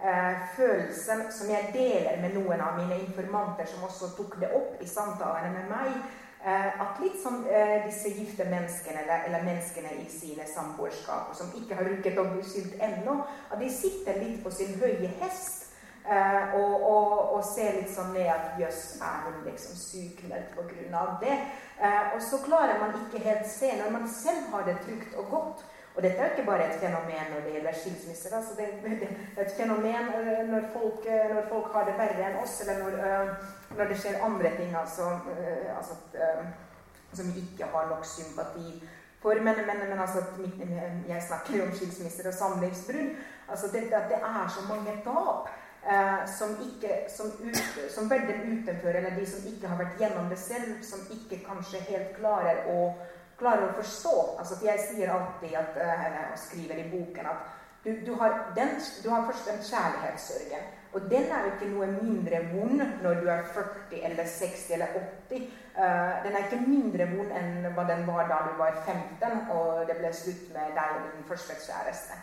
[0.04, 4.82] uh, følelsen som jeg deler med noen av mine informanter, som også tok det opp
[4.82, 6.00] i samtalene med meg,
[6.48, 7.42] eh, at litt som
[7.86, 12.44] disse gifte menneskene, eller, eller menneskene i sine samboerskap, som ikke har rukket å bli
[12.46, 13.18] skilt ennå,
[13.52, 15.68] at de sitter litt på sin høye hest
[16.08, 21.02] Uh, og, og, og, se litt sånn ned at jøss, er hun liksom sykmeldt pga.
[21.20, 21.34] det?
[21.82, 25.28] Uh, og så klarer man ikke helt se når man selv har det trygt og
[25.34, 25.66] godt.
[25.98, 28.36] Og dette er ikke bare et fenomen når det gjelder skilsmisser.
[28.38, 32.38] Altså det, det, er et fenomen uh, når folk, når folk, har det verre enn
[32.44, 33.34] oss, eller når,
[33.80, 35.10] når det skjer andre ting altså,
[35.74, 35.98] altså,
[37.18, 38.78] som ikke har nok sympati
[39.22, 39.34] for.
[39.34, 40.24] Men, men, men altså,
[41.08, 43.16] jeg snakker jo om skilsmisser og samlivsbrudd.
[43.50, 43.74] Altså at
[44.12, 45.50] det er så mange tap
[45.92, 50.30] eh, som, ikke, som, ut, som verden utenfor, eller de som ikke har vært gjennom
[50.30, 52.92] det selv, som ikke kanskje helt klarer å,
[53.40, 54.16] klarer å forstå.
[54.40, 58.74] Altså, jeg sier alltid, at, eller og skriver i boken, at du, du, har den,
[59.04, 60.74] du, har først den kjærlighetssorgen.
[60.96, 64.96] Og den er ikke noe mindre vond når du er 40 eller 60 eller
[65.30, 65.44] 80.
[65.78, 69.52] Uh, eh, den er ikke mindre vond enn hva den var da du var 15
[69.54, 72.18] og det ble slutt med deg og din første kjæreste.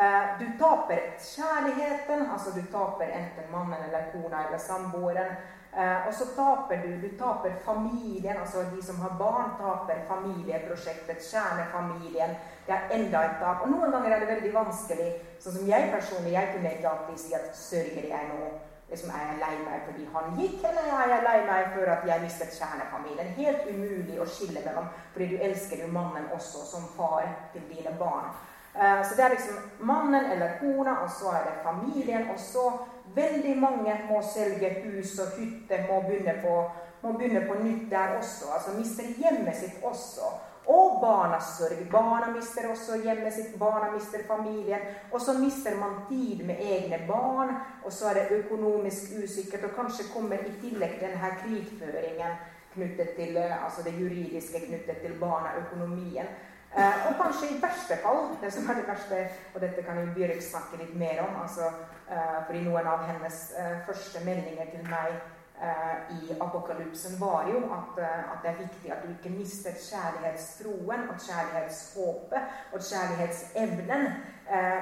[0.00, 5.32] Eh, du taper kjærligheten, altså du taper enten mannen eller kona eller samboeren.
[5.76, 11.22] Eh, og så taper du du taper familien, altså de som har barn, taper familieprosjektet,
[11.30, 12.34] kjernefamilien.
[12.66, 13.62] Det er enda et tap.
[13.62, 15.12] Og noen ganger er det veldig vanskelig.
[15.38, 18.50] Sånn som jeg personlig, jeg kunne ikke alltid si at sørger jeg nå?
[18.90, 22.06] Liksom, er jeg lei meg fordi han gikk, eller er jeg lei meg for at
[22.10, 23.34] jeg mistet kjernefamilien?
[23.36, 27.94] Helt umulig å skille mellom, fordi du elsker jo mannen også som far til dine
[28.02, 28.32] barn.
[28.74, 32.26] Eh, så det er liksom mannen eller kona, og så er det familien.
[32.34, 32.66] Og så
[33.14, 36.54] veldig mange må selge hus og hytte, må begynne på,
[37.02, 38.52] må begynne på nytt der også.
[38.54, 40.30] Altså mister hjemmet sitt også.
[40.70, 41.80] Og barnas sorg.
[41.90, 44.84] Barna mister også hjemmet sitt, barna mister familien.
[45.12, 49.64] Og så mister man tid med egne barn, og så er det økonomisk usikkert.
[49.64, 52.38] Og kanskje kommer i tillegg denne krigføringen
[52.74, 56.28] knyttet til eh, altså det juridiske knyttet til barna, økonomien.
[56.70, 59.16] Uh, og kanskje i verste fall, det som er det verste,
[59.54, 61.66] og dette kan jo Bjørk snakke litt mer om altså,
[62.06, 65.18] uh, fordi noen av hennes eh, første meldinger til meg
[66.14, 71.18] i apokalypsen var jo at, at, det er viktig at du ikke mister kjærlighetstroen og
[71.20, 74.06] kjærlighetshåpet og kjærlighetsevnen.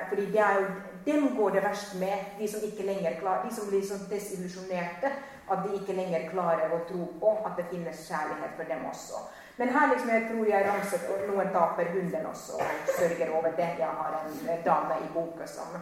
[0.09, 0.68] fordi det er jo
[1.07, 5.11] dem går det verst med, de som ikke lenger klarer, de som blir sånn desillusjonerte.
[5.51, 9.24] At de ikke lenger klarer å tro på at det finnes kjærlighet for dem også.
[9.58, 13.54] Men her liksom, jeg tror jeg ramset og noen taper hunden også og sørger over
[13.60, 13.70] det.
[13.78, 15.78] Jeg har en dame i boka som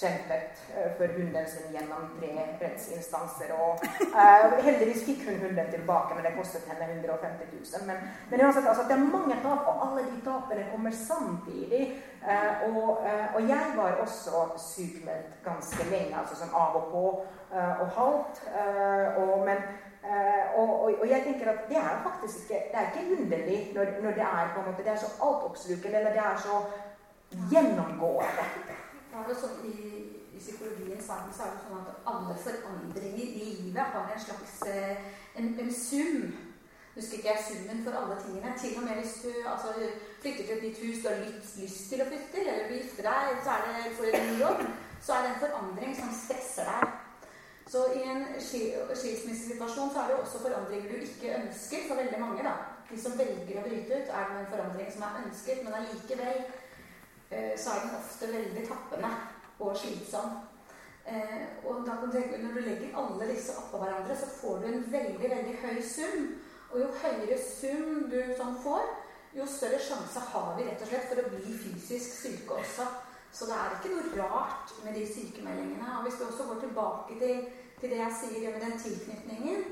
[0.00, 3.52] kjempet eh, for hunden sin gjennom tre rettsinstanser.
[3.58, 3.80] Og
[4.14, 7.86] uh, heldigvis fikk hun hunden tilbake, men det kostet henne 150 000.
[7.88, 11.82] Men, men uansett, altså, det er mange tap, og alle de tapene kommer samtidig.
[12.22, 17.04] Uh, og, uh, og, jeg var også sykmeldt ganske lenge, altså som av og på
[17.80, 18.40] og halvt.
[19.16, 19.56] og, men
[20.08, 23.84] og, og, og, jeg tenker at det er faktisk ikke det er ikke underlig når,
[24.02, 26.60] når det er på en måte, det er så altoppslukende, eller det er så
[27.52, 28.46] gjennomgående.
[29.12, 29.74] Da er sånn i,
[30.32, 34.60] i psykologiens verden så er det sånn at alle forandringer i livet har en slags
[34.70, 36.30] eh, en, en sum.
[36.94, 38.54] Husker ikke jeg summen for alle tingene.
[38.58, 39.74] Til og med hvis du altså,
[40.22, 43.10] flytter til et nytt hus du har lyst, lyst til å flytte eller du gifter
[43.10, 44.64] deg, så er det for en ny jobb,
[45.04, 46.96] så er det en forandring som stresser deg.
[47.68, 52.20] Så i en skilsmissesituasjon så er det jo også forandringer du ikke ønsker for veldig
[52.20, 52.46] mange.
[52.46, 52.54] da.
[52.88, 56.46] De som velger å bryte ut, er det en forandring som er ønsket, men allikevel
[57.30, 59.10] Eh, så er den ofte veldig tappende
[59.58, 60.30] og slitsom.
[61.06, 64.58] Eh, og da kan du tenke, når du legger alle disse oppå hverandre, så får
[64.58, 66.24] du en veldig veldig høy sum.
[66.70, 68.88] Og jo høyere sum du sånn får,
[69.36, 72.88] jo større sjanse har vi rett og slett for å bli fysisk syke også.
[73.32, 75.88] Så det er ikke noe rart med de sykemeldingene.
[75.98, 77.42] Og hvis vi også går tilbake til,
[77.80, 79.66] til det jeg sier med den tilknytningen,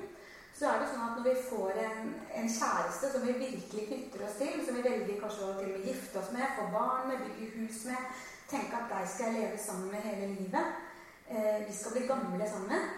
[0.56, 4.22] så er det sånn at når vi får en, en, kjæreste som vi virkelig knytter
[4.24, 7.10] oss til, som vi velger kanskje å til og med gifte oss med, få barn
[7.10, 10.78] med, bygge hus med, tenke at deg skal jeg leve sammen med hele livet,
[11.28, 12.88] eh, vi skal bli gamle sammen,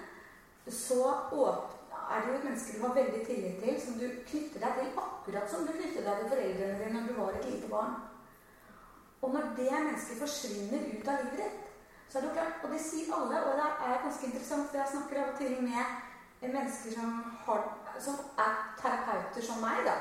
[0.68, 4.78] så er det jo et menneske du har veldig tillit til, som du knytter deg
[4.78, 7.96] til akkurat som du knytter deg til foreldrene dine når du var et lite barn.
[9.22, 11.67] Og når det mennesket forsvinner ut av livet ditt,
[12.08, 14.80] så er det jo klart, og det sier alle, og det er ganske interessant, for
[14.80, 17.66] jeg snakker av og til med mennesker som, har,
[18.00, 19.96] som, er terapeuter som meg, da,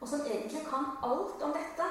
[0.00, 1.88] og som egentlig kan alt om dette.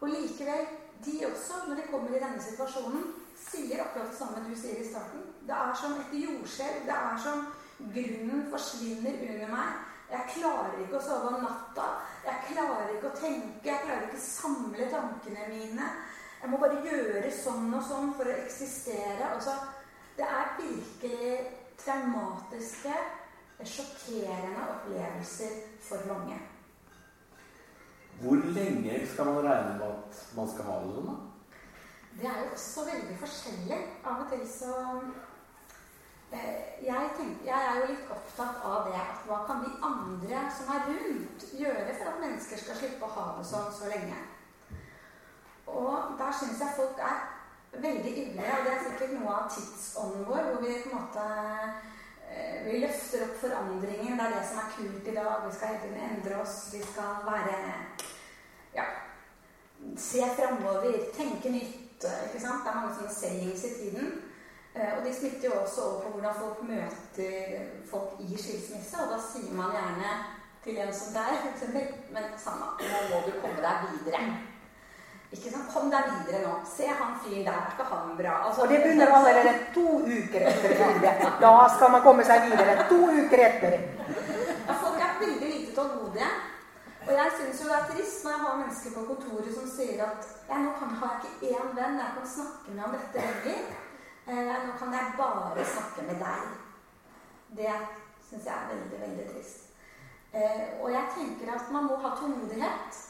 [0.00, 0.66] Og likevel,
[1.04, 3.06] de også, når de kommer i denne situasjonen,
[3.38, 5.24] sier akkurat det samme du sier i starten.
[5.46, 6.84] Det er som et jordskjelv.
[6.86, 7.46] Det er som
[7.94, 9.78] grunnen forsvinner under meg.
[10.10, 11.88] Jeg klarer ikke å sove om natta.
[12.24, 13.66] Jeg klarer ikke å tenke.
[13.68, 15.90] Jeg klarer ikke å samle tankene mine.
[16.42, 19.32] Jeg må bare gjøre sånn og sånn for å eksistere.
[19.32, 19.56] Altså,
[20.18, 21.32] det er virkelig
[21.78, 22.94] traumatiske,
[23.66, 26.38] sjokkerende opplevelser for mange.
[28.20, 31.16] Hvor lenge skal man regne med at man skal ha det sånn, da?
[32.18, 33.82] Det er jo også veldig forskjellig.
[34.06, 34.72] Av og til så
[36.34, 40.42] eh, jeg, tenker, jeg, er jo litt opptatt av det at hva kan de andre
[40.54, 44.18] som er rundt, gjøre for at mennesker skal slippe å ha det sånn så lenge?
[45.74, 47.18] Og der syns jeg folk er
[47.72, 51.24] veldig ivrige, og det er sikkert noe av tidsånden vår, hvor vi på en måte
[52.30, 54.16] eh, vi løfter opp forandringen.
[54.18, 55.34] Det er det som er kult i dag.
[55.46, 56.56] Vi skal hele tiden endre oss.
[56.72, 57.58] Vi skal være
[58.74, 58.88] Ja.
[59.96, 60.96] Se framover.
[61.16, 61.84] Tenke nytt.
[61.98, 62.64] ikke sant?
[62.64, 64.10] Det er mange sånne sayings i tiden.
[64.74, 68.96] Eh, og de smitter jo også over på hvordan folk møter folk i skilsmisse.
[69.02, 70.12] Og da sier man gjerne
[70.64, 74.22] til en som deg, Men samme, nå må du komme deg videre.
[75.28, 75.68] Ikke sant?
[75.72, 76.52] Kom deg videre nå.
[76.64, 77.56] Se han fyren der.
[77.56, 78.36] Er ikke han bra?
[78.48, 81.26] Altså, og det begynner allerede to uker etter krigen.
[81.42, 82.76] Da skal man komme seg videre.
[82.92, 83.76] To uker etter.
[84.68, 86.30] Ja, folk er veldig lite tålmodige.
[87.08, 90.00] Og jeg syns jo det er trist når jeg har mennesker på kontoret som sier
[90.04, 93.28] at ja, nå kan, har jeg ikke én venn jeg kan snakke med om dette
[93.28, 93.78] lenger.
[94.28, 96.50] Eh, nå kan jeg bare snakke med deg.
[97.60, 97.76] Det
[98.28, 99.68] syns jeg er veldig, veldig trist.
[100.36, 103.00] Eh, og jeg tenker at man må ha tålmodighet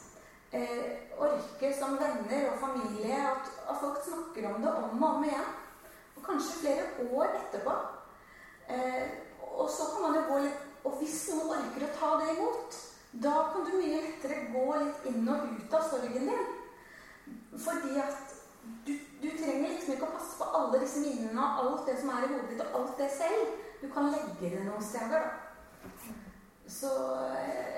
[0.51, 5.25] eh, orke som venner og familie at, at, folk snakker om det om og om
[5.27, 5.49] igjen.
[6.15, 7.75] Og kanskje flere år etterpå.
[8.69, 9.05] Eh,
[9.41, 12.75] og så kan man jo gå litt Og hvis noen orker å ta det imot,
[13.11, 16.53] da kan du mye lettere gå litt inn og ut av sorgen din.
[17.65, 18.31] Fordi at
[18.87, 22.13] du, du trenger liksom ikke å passe på alle disse minnene og alt det som
[22.15, 23.51] er i hodet ditt, og alt det selv.
[23.81, 25.27] Du kan legge det noen steder.
[25.27, 25.38] da.
[26.69, 26.87] Så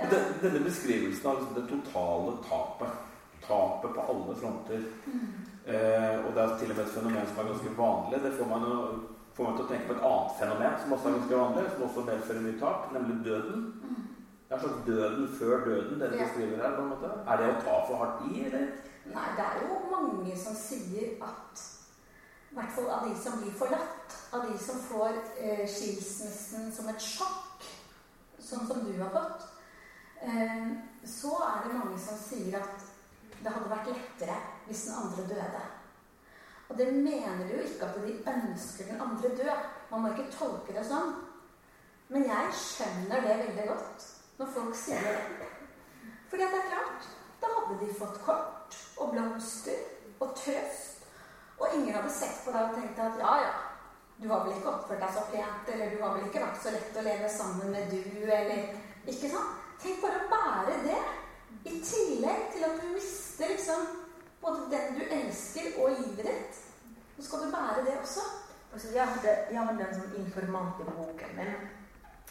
[0.02, 0.20] ja.
[0.42, 2.90] Denne beskrivelsen av liksom det totale tapet,
[3.48, 5.28] tapet på alle fronter mm.
[5.66, 8.24] eh, Og det er til og med et fenomen som er ganske vanlig.
[8.24, 8.66] Det får man,
[9.38, 11.86] får man til å tenke på et annet fenomen som også er ganske vanlig, som
[11.88, 13.68] også medfører mye tap, nemlig døden.
[13.84, 14.02] Mm.
[14.50, 16.26] Det er sånn døden før døden dere ja.
[16.26, 16.74] beskriver her.
[16.76, 17.12] på en måte.
[17.24, 18.66] Er det å ta for hardt i, eller?
[19.12, 21.64] Nei, det er jo mange som sier at
[22.52, 26.92] I hvert fall av de som blir forlatt, av de som får eh, skilsmissen som
[26.92, 27.51] et sjokk
[28.52, 29.46] sånn som du har fått,
[30.22, 30.72] eh,
[31.08, 32.90] så er det mange som sier at
[33.42, 34.38] det hadde vært lettere
[34.68, 35.64] hvis den andre døde.
[36.70, 39.64] Og det mener jo ikke at de ønsker den andre død.
[39.92, 41.18] Man må ikke tolke det sånn.
[42.12, 44.06] Men jeg skjønner det veldig godt
[44.40, 45.50] når folk sier det.
[46.30, 47.10] Fordi det er klart,
[47.42, 49.84] da hadde de fått kort og blomster
[50.22, 51.04] og trøst
[51.60, 53.52] Og ingen hadde sett på deg og tenkt at ja, ja,
[54.22, 56.74] du har vel ikke oppført deg så pent, eller du har vel ikke vært så
[56.76, 58.68] lett å leve sammen med du, eller
[59.10, 59.58] Ikke sant?
[59.82, 61.00] Tenk bare å bære det,
[61.66, 63.88] i tillegg til at du mister liksom
[64.44, 66.60] både den du elsker, og livet ditt.
[67.18, 68.28] Så skal du bære det også.
[68.74, 71.66] Altså, jeg, hadde, jeg hadde en sånn informant i boken min.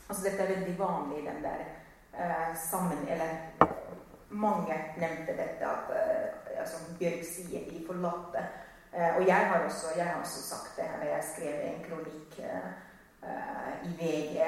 [0.07, 1.67] Altså, dette er veldig vanlig i den der
[2.15, 3.03] eh, sammen...
[3.11, 3.35] Eller
[4.31, 8.47] mange nevnte dette at eh, altså, Bjørg sier 'de forlatte'.
[8.93, 11.85] Eh, og jeg har, også, jeg har også sagt det her når jeg skrev en
[11.85, 12.71] kronikk uh,
[13.87, 14.41] i VG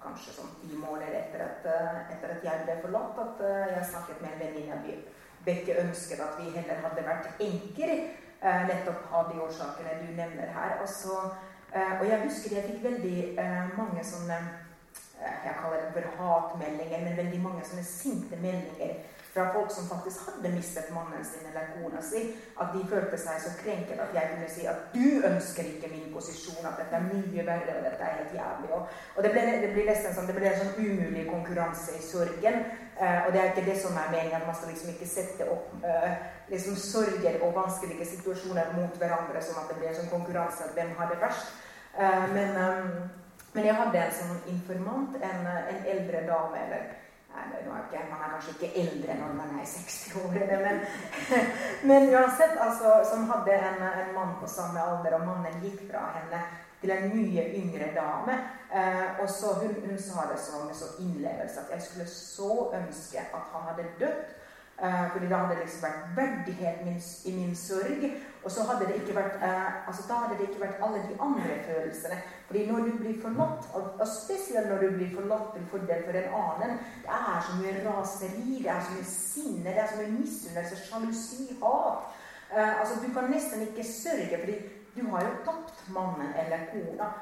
[0.00, 1.66] kanskje sånn ti måneder etter at,
[2.14, 3.42] etter at jeg ble forlatt, at
[3.74, 4.94] jeg snakket med en venninne
[5.44, 7.94] begge ønsket at vi heller hadde vært enker.
[8.40, 10.78] nettopp av de årsakene du nevner her.
[10.80, 11.16] Og, så,
[11.74, 13.16] og jeg husker jeg fikk veldig
[13.76, 14.38] mange sånne
[15.20, 18.94] jeg kaller det for hatmeldinger, men veldig mange sånne sinte meldinger
[19.32, 22.22] fra folk som faktisk hadde mistet mannen sin eller kona si.
[22.60, 26.08] At de følte seg så krenket at jeg kunne si at du ønsker ikke min
[26.14, 28.72] posisjon, at dette er mye verre, og dette er helt jævlig.
[28.74, 32.04] Og, og det, ble, det, ble nesten sånn, det ble en sånn umulig konkurranse i
[32.04, 32.60] sorgen.
[33.00, 35.46] Uh, og det er ikke det som er meningen, at man skal liksom ikke sette
[35.48, 36.10] opp uh,
[36.50, 40.76] liksom sorger og vanskelige situasjoner mot hverandre, sånn at det blir en sånn konkurranse at
[40.76, 41.54] hvem har det verst.
[41.94, 42.92] Uh, men um,
[43.52, 46.90] men jeg hadde en sånn informant, en, en eldre dame eller
[47.70, 50.80] Man er kanskje ikke eldre når man er i 60-årene, men,
[51.88, 56.06] men uansett, altså, som hadde en, en, mann på samme alder, og mannen gikk fra
[56.18, 56.42] henne
[56.80, 58.36] til en mye yngre dame.
[58.72, 62.52] Eh, og så hun, hun, sa det så med så innlevelse at jeg skulle så
[62.80, 64.39] ønske at han hadde dødd
[65.12, 68.04] fordi da hadde det liksom vært verdighet i min sorg.
[68.44, 71.16] Og så hadde det ikke vært uh, altså da hadde det ikke vært alle de
[71.20, 72.20] andre følelsene.
[72.46, 76.32] Fordi når du blir forlatt, og, spesielt når du blir forlatt til fordel for en
[76.40, 80.16] annen Det er så mye raseri, det er så mye sinne, det er så mye
[80.16, 82.16] misunnelse, sjalusi, hat.
[82.56, 84.58] Uh, altså Du kan nesten ikke sørge, fordi
[84.96, 87.12] du har jo tapt mannen eller kona.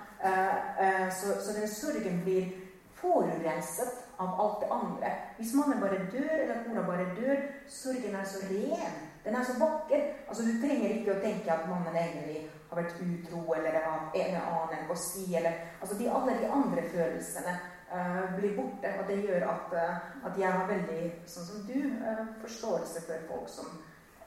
[1.11, 2.47] så, så den sorgen blir
[2.95, 5.11] forurenset av alt det andre.
[5.37, 8.95] Hvis mannen bare dør, eller kona bare dør, sorgen er så ren.
[9.25, 10.07] Den er så vakker.
[10.29, 14.35] Altså, Du trenger ikke å tenke at mannen egentlig har vært utro, eller har en
[14.35, 17.55] eller annen å si, eller altså de, Alle de andre følelsene
[17.93, 18.93] uh, blir borte.
[19.01, 23.27] Og det gjør at, uh, at, jeg har veldig, sånn som du, uh, forståelse for
[23.31, 23.73] folk som,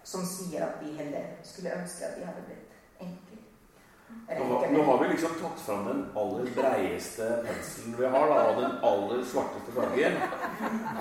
[0.03, 2.60] som sier at de heller skulle ønske at de hadde blitt.
[4.39, 8.61] Nå, nå, har vi liksom tatt fram den aller breieste penselen vi har, da, og
[8.61, 10.15] den aller svarteste fargen.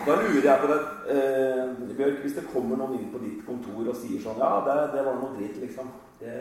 [0.07, 0.79] Da lurer jeg på det
[1.15, 4.77] eh, Bjørk, hvis det kommer noen inn på ditt kontor og sier sånn Ja, det,
[4.97, 5.93] det var noe dritt, liksom.
[6.19, 6.35] Det,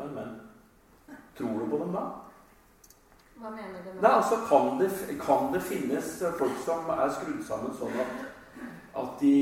[0.00, 0.34] men, men.
[1.38, 2.02] Tror du på dem da?
[3.38, 4.90] Hva mener du med Nei, altså, kan det,
[5.22, 8.18] kan det finnes folk som er skrudd sammen sånn at,
[8.98, 9.38] at de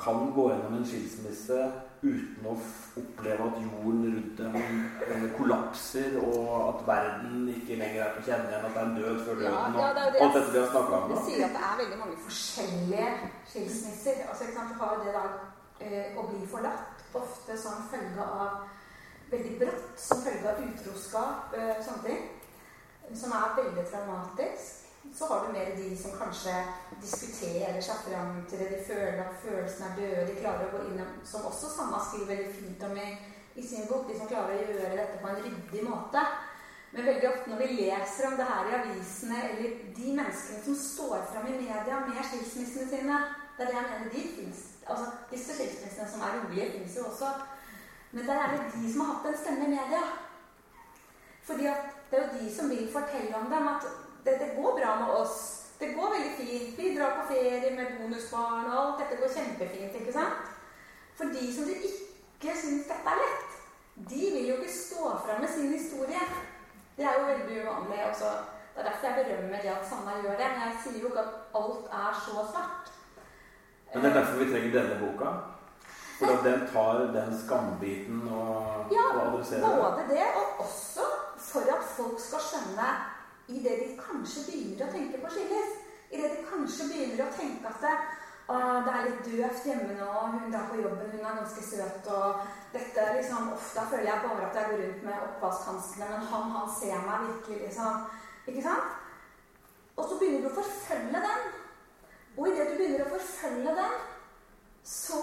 [0.00, 1.60] kan gå gjennom en skilsmisse
[2.00, 2.54] uten å
[2.96, 4.54] oppleve at jorden rundt dem
[5.04, 8.88] eh, kollapser, og at verden ikke lenger er til å kjenne igjen, at det er
[8.88, 9.76] en død før døden.
[9.76, 11.12] Ja, ja, det det alt dette vi har snakka om.
[11.12, 13.10] Du sier at det er veldig mange forskjellige
[13.52, 14.24] skilsmisser.
[14.28, 14.72] Altså, ikke sant?
[14.72, 15.24] Du har det da
[15.84, 18.60] eh, å bli forlatt, ofte som følge av
[19.30, 22.28] veldig brått, som følge av utroskap, eh, sånne ting,
[23.12, 24.79] som er veldig traumatisk.
[25.18, 26.52] Så har du mer de som kanskje
[27.02, 28.68] diskuterer seg fram til det.
[28.70, 30.26] De føler at følelsen er døde.
[30.28, 33.08] De klarer å gå inn Som også Sanna skriver veldig fint om i,
[33.54, 34.06] i, sin bok.
[34.08, 36.24] De som klarer å gjøre dette på en ryddig måte.
[36.92, 40.78] Men veldig ofte når vi leser om det her i avisene, eller de menneskene som
[40.78, 43.20] står fram i media med skilsmissene sine
[43.56, 47.04] Det er det jeg mener de finnes, Altså, disse skilsmissene som er rolige, fins jo
[47.10, 47.28] også.
[48.12, 50.00] Men der er det de som har hatt en stemme i media.
[51.46, 53.86] Fordi at det er jo de som vil fortelle om dem at
[54.24, 55.36] det, det, går bra med oss.
[55.78, 56.78] Det går veldig fint.
[56.78, 59.94] Vi drar på ferie med bonusbarn, og alt dette går kjempefint.
[60.00, 60.54] ikke sant?
[61.16, 63.58] For de som ikke syns dette er lett,
[64.10, 66.24] de vil jo ikke stå fram med sin historie.
[66.96, 68.00] Det er jo veldig uvanlig.
[68.10, 68.32] Også.
[68.74, 70.50] Det er derfor jeg berømmer det at Sanna gjør det.
[70.52, 72.92] Men jeg sier jo ikke at alt er så svart.
[73.92, 75.30] Men det er derfor vi trenger denne boka?
[76.20, 79.70] For at den tar den skambiten og, ja, og adresserer det?
[79.70, 81.06] Ja, både det, og også
[81.50, 82.88] for at folk skal skjønne
[83.50, 85.76] idet de kanskje begynner å tenke på skilles.
[86.10, 87.94] Idet de kanskje begynner å tenke at det,
[88.50, 92.40] det er litt døvt hjemme nå, hun der på jobben, hun er ganske søt, og
[92.74, 96.72] dette liksom Ofte føler jeg bare at jeg går rundt med oppvaskhanskene, men han, han
[96.80, 98.02] ser meg virkelig, liksom.
[98.50, 98.96] Ikke sant?
[99.96, 101.48] Og så begynner du å forfølge den.
[102.38, 103.96] Og idet du begynner å forfølge den,
[104.86, 105.22] så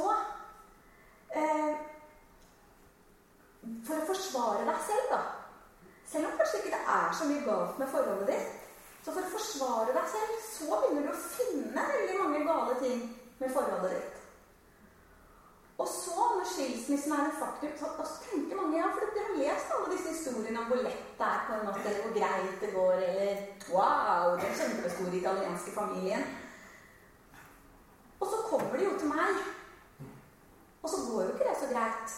[1.33, 1.71] eh,
[3.87, 5.36] For å forsvare deg selv, da
[6.11, 8.53] selv om kanskje ikke det er så mye galt med forholdet ditt.
[9.03, 13.03] Så for å forsvare deg selv, så begynner du å finne veldig mange gale ting
[13.39, 14.17] med forholdet ditt.
[15.77, 17.91] Og så, når skilsmissen er et faktum, så,
[18.23, 21.53] tenker Ja, for de har lest alle disse historiene om hvor lett det er på
[21.53, 23.37] en måte, eller hvor greit det går, eller
[23.73, 26.25] wow, den kjempestore italienske familien.
[28.19, 29.39] Og så kommer de jo til meg.
[30.81, 32.17] Og så går jo ikke det så greit.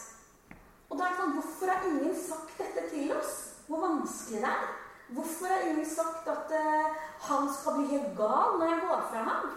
[0.88, 3.49] Og da er det sånn Hvorfor har ingen sagt dette til oss?
[3.70, 4.70] Hvor vanskelig det er?
[5.14, 6.94] Hvorfor har ingen sagt at uh,
[7.28, 9.52] han skal bli helt gal når jeg går fra ham?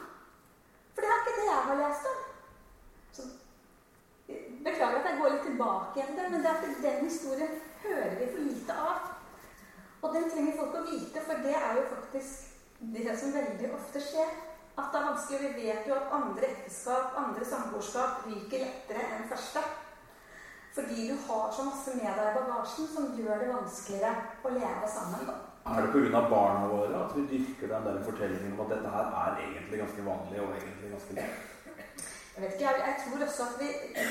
[0.93, 2.19] For det er ikke det jeg har lest om.
[3.17, 3.25] Så,
[4.67, 8.29] beklager at jeg går litt tilbake igjen men det er at den historien hører vi
[8.35, 9.11] for lite av.
[10.03, 14.01] Og den trenger folk å vite, for det er jo faktisk det som veldig ofte
[14.03, 14.29] skjer
[14.73, 15.53] at det er vanskelig.
[15.55, 19.65] Vi vet jo at andre ekteskap, andre samboerskap, ryker lettere enn første.
[20.75, 24.87] Fordi du har så masse med deg i bagasjen som gjør det vanskeligere å leve
[24.89, 25.33] sammen.
[25.63, 26.21] Er det pga.
[26.29, 30.05] barna våre at vi dyrker den der fortellingen om at dette her er egentlig ganske
[30.07, 31.51] vanlig og egentlig ganske lett?
[32.33, 33.69] Jeg vet ikke, jeg, jeg, tror også at vi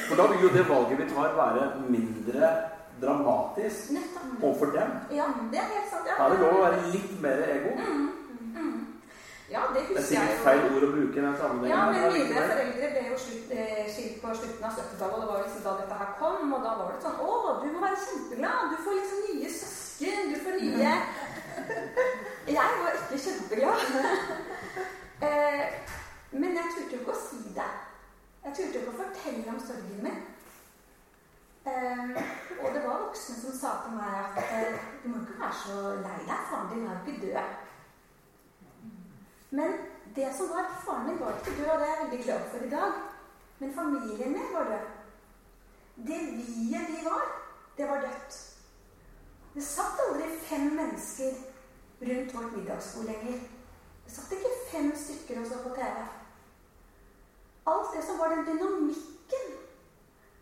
[0.09, 2.53] For da vil jo det valget vi tar, være mindre
[3.03, 3.91] dramatisk
[4.43, 4.91] overfor dem.
[5.19, 6.07] Ja, det er helt sant.
[6.07, 6.15] Ja.
[6.19, 7.75] Da er det lov å være litt mer ego.
[7.83, 8.22] Mm.
[9.53, 11.73] Ja, det husker jeg Det er sikkert feil ord å bruke i den sammenhengen.
[11.73, 13.17] Ja, men mine foreldre ble jo
[13.59, 16.67] eh, skilt på slutten av 70-tallet, og det var liksom da dette her kom, og
[16.67, 18.73] da var det sånn Å, du må være kjempeglad!
[18.73, 20.95] Du får liksom nye søsken, du får nye
[22.57, 23.83] Jeg var ikke kjempeglad.
[25.29, 25.65] eh,
[26.33, 27.73] men jeg turte jo ikke å si det.
[28.47, 30.23] Jeg turte jo ikke å fortelle om sorgen min.
[31.63, 32.17] Um,
[32.59, 34.49] og det var voksne som sa til meg at
[35.05, 37.61] du må ikke være så lei deg, faren din er jo ikke død.
[39.53, 39.73] Men
[40.15, 42.65] det som var faren min, var ikke død, og det er jeg veldig glad for
[42.67, 42.93] i dag.
[43.59, 44.87] Men familien min var død.
[46.09, 47.27] Det vi-et vi var,
[47.77, 48.39] det var dødt.
[49.55, 51.37] Det satt aldri fem mennesker
[52.09, 53.45] rundt vårt middagsbord lenger.
[54.05, 56.09] Det satt ikke fem stykker og så på TV.
[57.67, 59.51] Alt det som var den dynamikken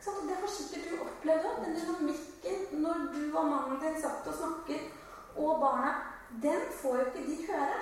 [0.01, 1.65] Det har sikkert du opplevd òg.
[1.65, 4.93] Den dynamikken når du og mannen din satt og snakket,
[5.37, 5.91] og barna,
[6.43, 7.81] den får jo ikke de høre.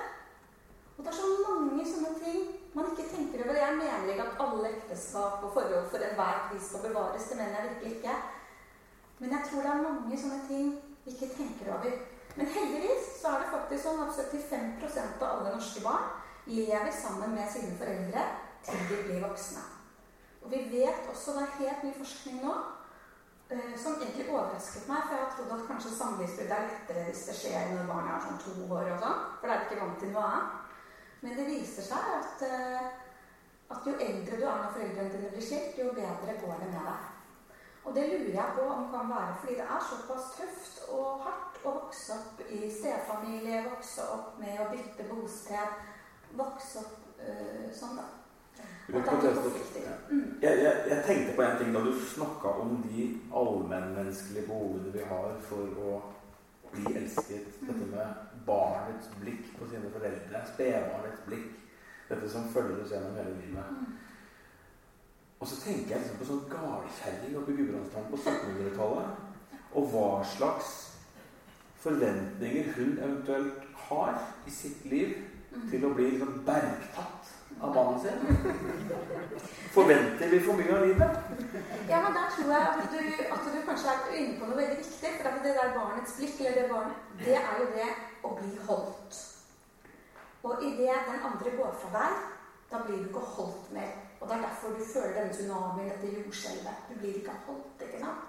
[0.98, 2.38] Og det er så mange sånne ting
[2.74, 3.58] man ikke tenker over.
[3.58, 7.28] Jeg mener ikke at alle ekteskap og forhold for enhver pris skal bevares.
[7.30, 8.16] Det mener jeg virkelig ikke.
[9.18, 10.72] Men jeg tror det er mange sånne ting
[11.04, 11.94] vi ikke tenker over.
[12.36, 16.10] Men heldigvis så er det faktisk sånn at 75% av alle norske barn
[16.50, 18.26] lever sammen med sine foreldre
[18.66, 19.62] til de blir voksne.
[20.42, 22.54] Og vi vet også, det er helt ny forskning nå,
[23.50, 25.02] eh, som egentlig overrasket meg.
[25.06, 28.24] For jeg har trodd at kanskje samlivsbrudd er lettere hvis det skjer når barnet er
[28.26, 29.20] sånn to år og sånn.
[29.40, 30.67] For det er ikke vant til noe annet.
[31.20, 32.90] Men det viser seg at, eh,
[33.74, 36.84] at jo eldre du er når foreldrene dine blir skilt, jo bedre går det med
[36.90, 37.08] deg.
[37.84, 41.22] Og det lurer jeg på om det kan være fordi det er såpass tøft og
[41.24, 45.78] hardt å vokse opp i stefamilie, vokse opp med å bytte bosted,
[46.36, 48.06] vokse opp øh, sånn, da.
[50.10, 50.38] Mm.
[50.42, 53.08] Jeg, jeg, jeg, tenkte på en ting da du snakka om de
[53.40, 55.98] allmennmenneskelige behovene vi har for å
[56.72, 57.50] bli elsket.
[57.60, 60.42] Dette med barnets blikk på sine foreldre.
[60.52, 61.54] Spedbarnets blikk.
[62.08, 63.96] Dette som følger oss gjennom hele livet.
[65.38, 69.24] Og så tenker jeg liksom på sånn gardkjerring oppe i Gudbrandsdalen på 1700-tallet.
[69.78, 70.70] Og hva slags
[71.78, 75.14] forventninger hun eventuelt har i sitt liv
[75.70, 77.30] til å bli liksom bergtatt
[77.60, 78.18] av mannen sin.
[79.76, 81.30] Forventer vi for mye av livet?
[81.88, 84.78] Ja, men der tror jeg at du, at du kanskje er inne på noe veldig
[84.82, 85.14] viktig.
[85.22, 87.88] For det der barnets blikk, eller det barnet, det er jo det
[88.24, 89.20] å bli holdt.
[90.46, 92.18] Og idet den andre går fra deg,
[92.70, 93.92] da blir du ikke holdt mer.
[94.20, 96.82] Og det er derfor du føler denne tsunamien, dette jordskjelvet.
[96.88, 98.26] Du blir ikke holdt, ikke sant?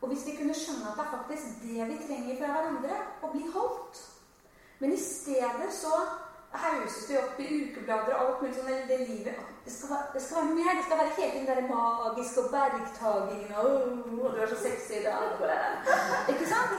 [0.00, 3.32] Og hvis vi kunne skjønne at det er faktisk det vi trenger fra hverandre, å
[3.34, 4.06] bli holdt
[4.80, 5.92] Men i stedet så
[6.52, 10.22] hauses vi opp i ukeblader og alt mulig sånn det livet det skal, være, det
[10.22, 10.76] skal være mer.
[10.76, 14.92] Det skal være helt den der magiske og bergtagingen og oh, 'Du er så sexy
[14.92, 16.72] i dag.' Ikke sant?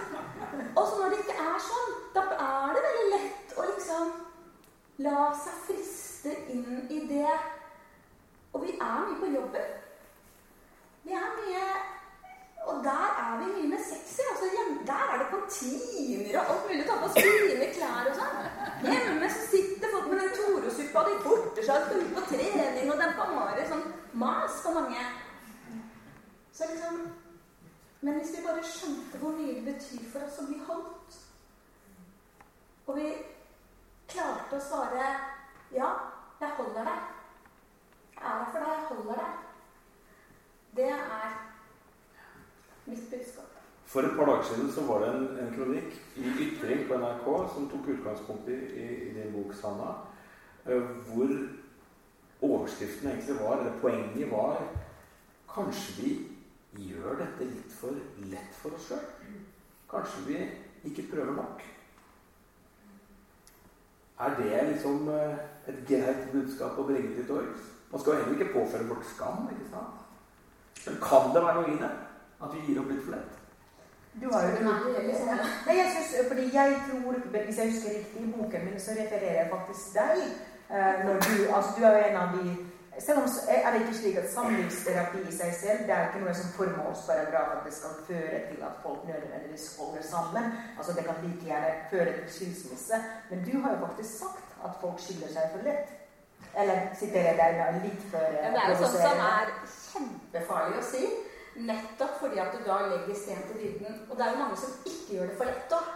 [0.76, 4.12] Og så når det ikke er sånn, da er det veldig lett å liksom
[5.06, 7.38] la seg friste inn i det.
[8.54, 9.72] Og vi er mye på jobben.
[11.04, 11.66] Vi er mye
[12.70, 14.22] og der er vi mye med sexy.
[14.32, 14.46] Altså,
[14.92, 16.86] der er det kantiner og alt mulig.
[16.90, 18.51] Ta på fine klær og sånn.
[18.82, 23.08] Hjemme så sitter folk med den Toro-suppa, de forter seg ut på trening, og det
[23.08, 23.84] er bare sånn
[24.24, 25.04] mas for mange.
[26.54, 27.04] Så liksom
[28.02, 31.18] Men hvis vi bare skjønte hvor mye det betyr for oss å bli holdt,
[32.88, 33.12] og vi
[34.10, 35.10] klarte å svare
[35.76, 35.90] ja,
[36.42, 37.04] jeg holder deg.
[38.16, 39.46] Jeg er her for deg, jeg holder deg.
[40.76, 41.38] Det er
[42.86, 43.62] mitt budskap.
[43.92, 47.26] For et par dager siden så var det en, en kronikk i Ytring på NRK
[47.54, 49.90] som tok utgangspunkt i, i, i din bok, Sanna,
[50.70, 51.34] uh, hvor
[52.42, 54.62] overskriften egentlig var, eller poenget var
[55.52, 56.12] Kanskje vi
[56.88, 57.98] gjør dette litt for
[58.32, 59.02] lett for oss sjøl.
[59.92, 60.38] Kanskje vi
[60.88, 61.66] ikke prøver nok.
[64.22, 67.68] Er det liksom eh, et greit budskap å bringe til torgs?
[67.92, 69.44] Man skal jo heller ikke påføre folk skam.
[69.52, 70.08] ikke sant?
[70.86, 71.92] Men kan det være noe i det?
[72.40, 73.41] At vi gir opp litt for lett?
[74.20, 77.14] Du har jo Nei, jeg synes, fordi jeg tror,
[77.46, 80.20] Hvis jeg husker riktig i boken min, så refererer jeg faktisk deg.
[80.74, 82.44] Eh, når du, altså du er jo en av de
[83.00, 86.34] selv om er det ikke slik at samlivsterapi i seg selv det er ikke noe
[86.36, 90.52] som formålsparagraf at det skal føre til at folk nødvendigvis holder sammen.
[90.78, 92.96] Altså Det kan like gjerne føre til skilsmisse.
[93.30, 95.88] Men du har jo faktisk sagt at folk skiller seg for lett.
[96.62, 99.52] Eller siterer jeg deg litt før ja, Det er jo sånt som er
[99.92, 101.04] kjempefarlig å si.
[101.56, 104.06] Nettopp fordi at du da legger sten til dybden.
[104.10, 105.90] Og det er jo mange som ikke gjør det for lett òg.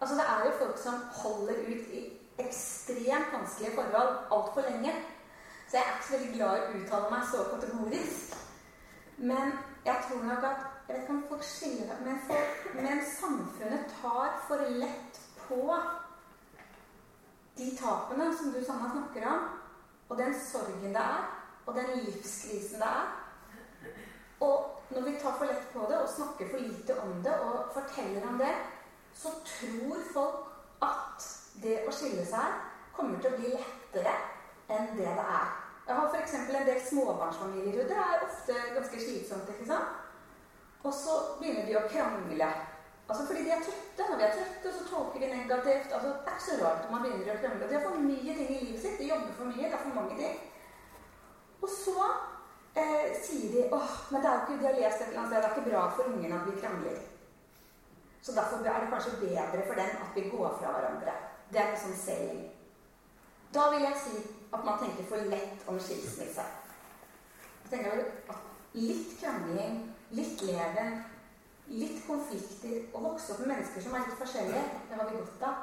[0.00, 2.02] Altså, det er jo folk som holder ut i
[2.38, 4.92] ekstremt vanskelige forhold altfor lenge.
[5.68, 8.36] Så jeg er ikke så veldig glad i å uttale meg så kategorisk.
[9.18, 13.90] Men jeg tror nok at jeg vet ikke om folk skiller men, for, men samfunnet
[14.00, 15.64] tar for lett på
[17.58, 19.48] de tapene som du Sanna snakker om,
[20.08, 21.26] og den sorgen det er,
[21.66, 23.10] og den livskrisen det er.
[24.40, 27.72] Og når vi tar for lett på det og snakker for lite om det og
[27.74, 28.54] forteller om det,
[29.14, 31.28] så tror folk at
[31.62, 32.60] det å skille seg
[32.96, 34.14] kommer til å bli lettere
[34.68, 35.50] enn det det er.
[35.88, 36.34] Jeg har f.eks.
[36.34, 37.82] en del småbarnsfamilier.
[37.82, 39.48] og Det er ofte ganske slitsomt.
[39.48, 39.94] ikke sant?
[40.84, 42.48] Og så begynner de å krangle.
[43.08, 44.08] Altså fordi de er trøtte.
[44.10, 45.92] Når de er trøtte, så tolker de negativt.
[45.92, 47.68] altså Det er ikke så rart om man begynner å krangle.
[47.68, 48.98] De har for mye ting i livet sitt.
[49.00, 49.64] De jobber for mye.
[49.64, 50.36] Det er for mange ting.
[51.62, 52.04] Og så
[52.76, 55.32] eh, sier de åh, men det er jo ikke, de har lest et eller annet
[55.32, 56.98] sted, det er ikke bra for ungene at vi krangler.
[58.22, 61.14] Så derfor er det kanskje bedre for dem at vi går fra hverandre.
[61.52, 62.44] Det er en sånn saying.
[63.54, 64.18] Da vil jeg si
[64.52, 66.44] at man tenker for lett om skilsmisse.
[67.64, 69.78] Jeg tenker at Litt krangling,
[70.12, 70.98] litt leven,
[71.72, 75.44] litt konflikter og vokse opp med mennesker som er litt forskjellige, det har vi godt
[75.48, 75.62] av.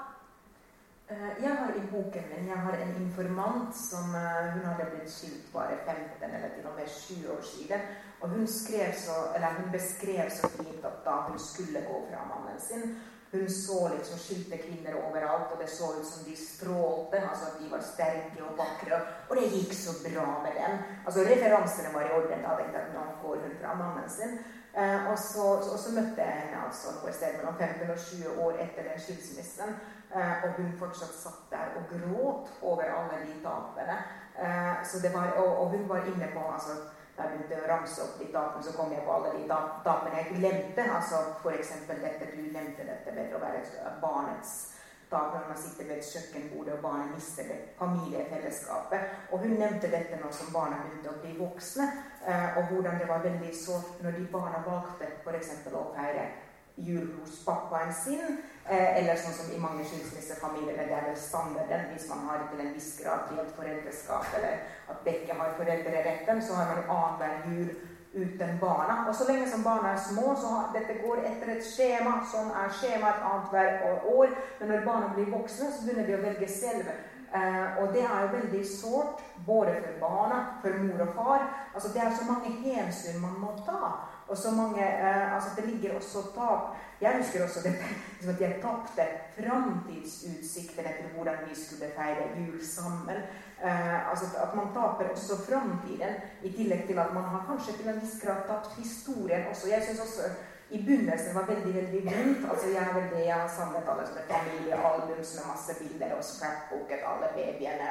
[1.08, 5.12] Eh, jeg har i boken min jeg har en informant som eh, hun hadde blitt
[5.14, 7.84] skilt bare 15 eller til og med 7 år siden.
[8.22, 9.18] Og hun, så,
[9.58, 12.98] hun beskrev så fint at da hun skulle gå fra mannen sin,
[13.32, 17.22] hun så liksom skilte kvinner overalt, og det så ut som de strålte.
[17.30, 19.02] altså at De var sterke og vakre.
[19.30, 20.74] Og det gikk så bra med dem.
[21.06, 22.46] Altså Referansene var i orden.
[22.46, 24.40] Da tenkte jeg at nå går hun fra mannen sin.
[24.76, 28.42] Eh, og, så, og, så, møtte jeg henne altså noe sted mellom 15 og 20
[28.46, 29.78] år etter den skilsmissen.
[30.12, 33.98] Eh, og hun fortsatt satt der og gråt over alle de tapene.
[34.36, 36.76] Eh, var, og, og hun var inne på altså
[37.16, 39.46] da jeg begynte å ramse opp de tapene, så kom jeg på alle de
[39.88, 40.84] tapene jeg glemte.
[40.98, 41.72] altså F.eks.
[41.88, 43.64] dette du nevnte dette med å være
[44.02, 44.75] barnets
[45.12, 49.14] dag når man sitter ved et kjøkkenbord og barnet mister det familiefellesskapet.
[49.32, 51.88] Og hun nevnte dette nå som barna begynte å bli voksne,
[52.28, 55.54] eh, og hvordan det var veldig sårt når de barna valgte f.eks.
[55.72, 56.28] å feire
[56.76, 58.40] jul hos pappaen sin.
[58.66, 62.64] Eh, eller sånn som i mange skilsmissefamilier, det er vel standarden hvis man har til
[62.64, 67.76] en viss grad delt foreldreskap, eller at begge har foreldreretten, så har man annenhver jul
[68.16, 69.06] uten barna.
[69.08, 72.18] Og så lenge som barna er små, så har, dette går etter et skjema.
[72.32, 74.38] Sånn er skjemaet annethvert år.
[74.60, 76.90] Men når barna blir voksne, så begynner de å velge selv.
[77.36, 81.48] Eh, og det er jo veldig sårt, både for barna, for mor og far.
[81.74, 83.82] Altså Det er så mange hensyn man må ta.
[84.28, 86.76] Og så mange, eh, altså Det ligger også tap.
[87.02, 87.76] Jeg husker også det,
[88.16, 89.04] liksom at jeg tapte
[89.38, 93.18] framtidsutsiktene til hvordan vi skulle feire jul sammen.
[93.66, 96.14] Eh, altså At man taper også framtiden,
[96.44, 99.70] i tillegg til at man har kanskje til en viss grad tapt historien også.
[99.70, 100.22] Jeg synes også
[100.70, 102.52] i begynnelsen var veldig veldig vondt.
[102.52, 107.28] Altså Jeg veldig, jeg har samlet alle sånne familiealbums med masse bilder og scrapbooket alle
[107.38, 107.90] babyene.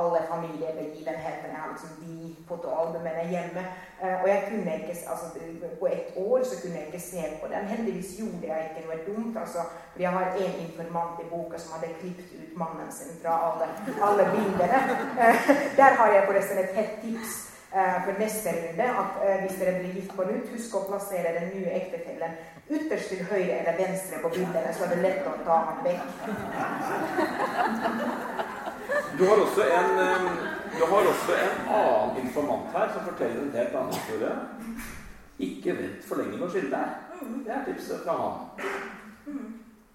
[0.00, 1.52] Alle familiebegivenhetene.
[1.54, 3.62] Jeg har liksom de fotoalbumene hjemme.
[4.02, 5.26] Uh, og jeg kunne ikke, altså
[5.80, 7.70] På ett år så kunne jeg ikke se på dem.
[7.72, 9.36] Heldigvis gjorde jeg ikke noe dumt.
[9.42, 9.60] altså,
[9.92, 13.66] for Jeg har en informant i boka som hadde klippet ut mannen sin fra alle,
[14.06, 14.80] alle bildene.
[15.20, 15.34] Uh,
[15.80, 19.78] der har jeg forresten et hett tips Eh, for neste runde at eh, hvis dere
[19.78, 22.36] blir gift på nytt, husk å plassere den nye ektefellen
[22.70, 26.06] ytterst til høyre eller venstre på bildene, så er det lett å ta ham vekk.
[29.18, 30.30] Du har, en, eh,
[30.78, 34.32] du har også en annen informant her som forteller en helt annen historie.
[35.38, 37.20] Ikke vent for lenge med å skille deg.
[37.46, 39.44] Det er tipset fra han.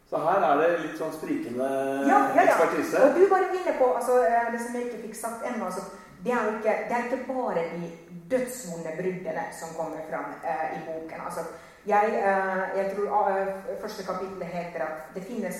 [0.10, 1.66] Så her er det litt sånn sprikende
[2.10, 2.46] ja, ja, ja.
[2.48, 3.02] ekspertise.
[3.06, 5.68] Og du var inne på altså, det som jeg ikke fikk sagt ennå.
[5.70, 5.84] Altså,
[6.26, 7.92] det er, ikke, det er ikke bare de
[8.32, 11.22] dødsvonde bruddene som kommer fram eh, i boken.
[11.28, 11.46] Altså,
[11.88, 15.60] jeg, uh, jeg, tror uh, første kapittel heter at det finnes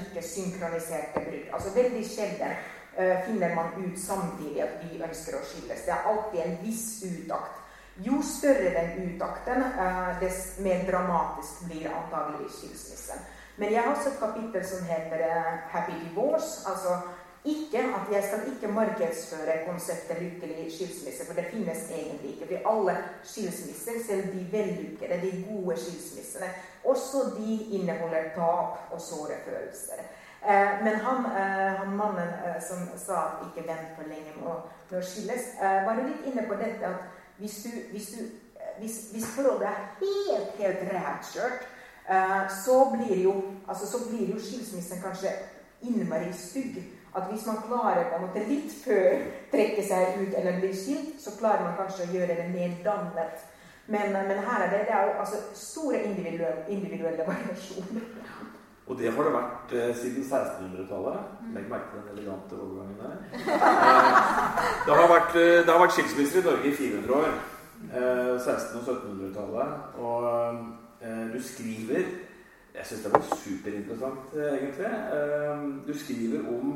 [0.00, 1.48] ikke synkroniserte brudd.
[1.52, 2.60] Altså Veldig sjelden
[3.24, 5.84] finner man ut samtidig at vi ønsker å skilles.
[5.86, 7.56] Det er alltid en viss utakt.
[8.00, 9.62] jo større den utakten,
[10.20, 13.22] dess mer dramatisk blir antageligvis skilsmissen.
[13.56, 15.22] Men jeg har også et kapittel som heter
[15.70, 16.70] 'Happy Divorce'.
[16.70, 16.98] altså
[17.44, 22.46] ikke at Jeg skal ikke markedsføre konseptet lykkelig skilsmisse, for det finnes egentlig ikke.
[22.46, 26.46] For alle skilsmisser, selv de vellykkede, de gode skilsmissene,
[26.84, 30.02] også de inneholder tap og såre følelser.
[30.48, 34.46] Eh, men han, eh, han mannen eh, som sa at ikke vent for lenge med
[34.48, 34.54] å,
[34.90, 37.02] med å skilles, eh, var jo litt inne på dette at
[37.40, 38.22] hvis, du, hvis, du,
[38.56, 41.68] eh, hvis, hvis forholdet er helt, helt rævkjørt,
[42.08, 43.34] eh, så blir jo,
[43.68, 45.36] altså, jo skilsmissen kanskje
[45.82, 46.80] innmari stygg
[47.16, 51.16] at hvis man klarer på en måte litt før trekke seg ut eller bli skilt,
[51.22, 53.46] så klarer man kanskje å gjøre det mer dannet.
[53.90, 58.06] Men, men her er det, det er jo altså store individuelle, individuelle variasjoner.
[58.90, 61.26] Og det har det vært eh, siden 1600-tallet.
[61.54, 63.16] Legg merke til den elegante overgangen der.
[63.60, 67.36] Eh, det, har vært, eh, det har vært skilsmisser i Norge i 400 år.
[67.80, 69.70] Eh, 1600- og 1700-tallet.
[69.98, 70.26] Og
[71.02, 72.02] eh, du skriver
[72.74, 74.90] Jeg syns det var superinteressant, eh, egentlig.
[75.86, 76.68] du skriver om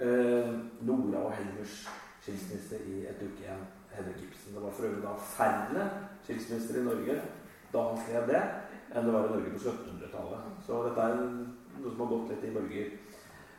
[0.00, 1.88] eh, Nora og Helmers
[2.22, 3.66] skilsmisse i et uke igjen.
[3.98, 4.54] Henrik Ibsen.
[4.54, 5.90] Det var for øvrig da færre
[6.24, 7.20] skilsmisser i Norge
[7.72, 8.42] da han skrev det,
[8.96, 10.52] enn det var i Norge på 1700-tallet.
[10.66, 12.94] Så dette er noe som har gått litt i bølger.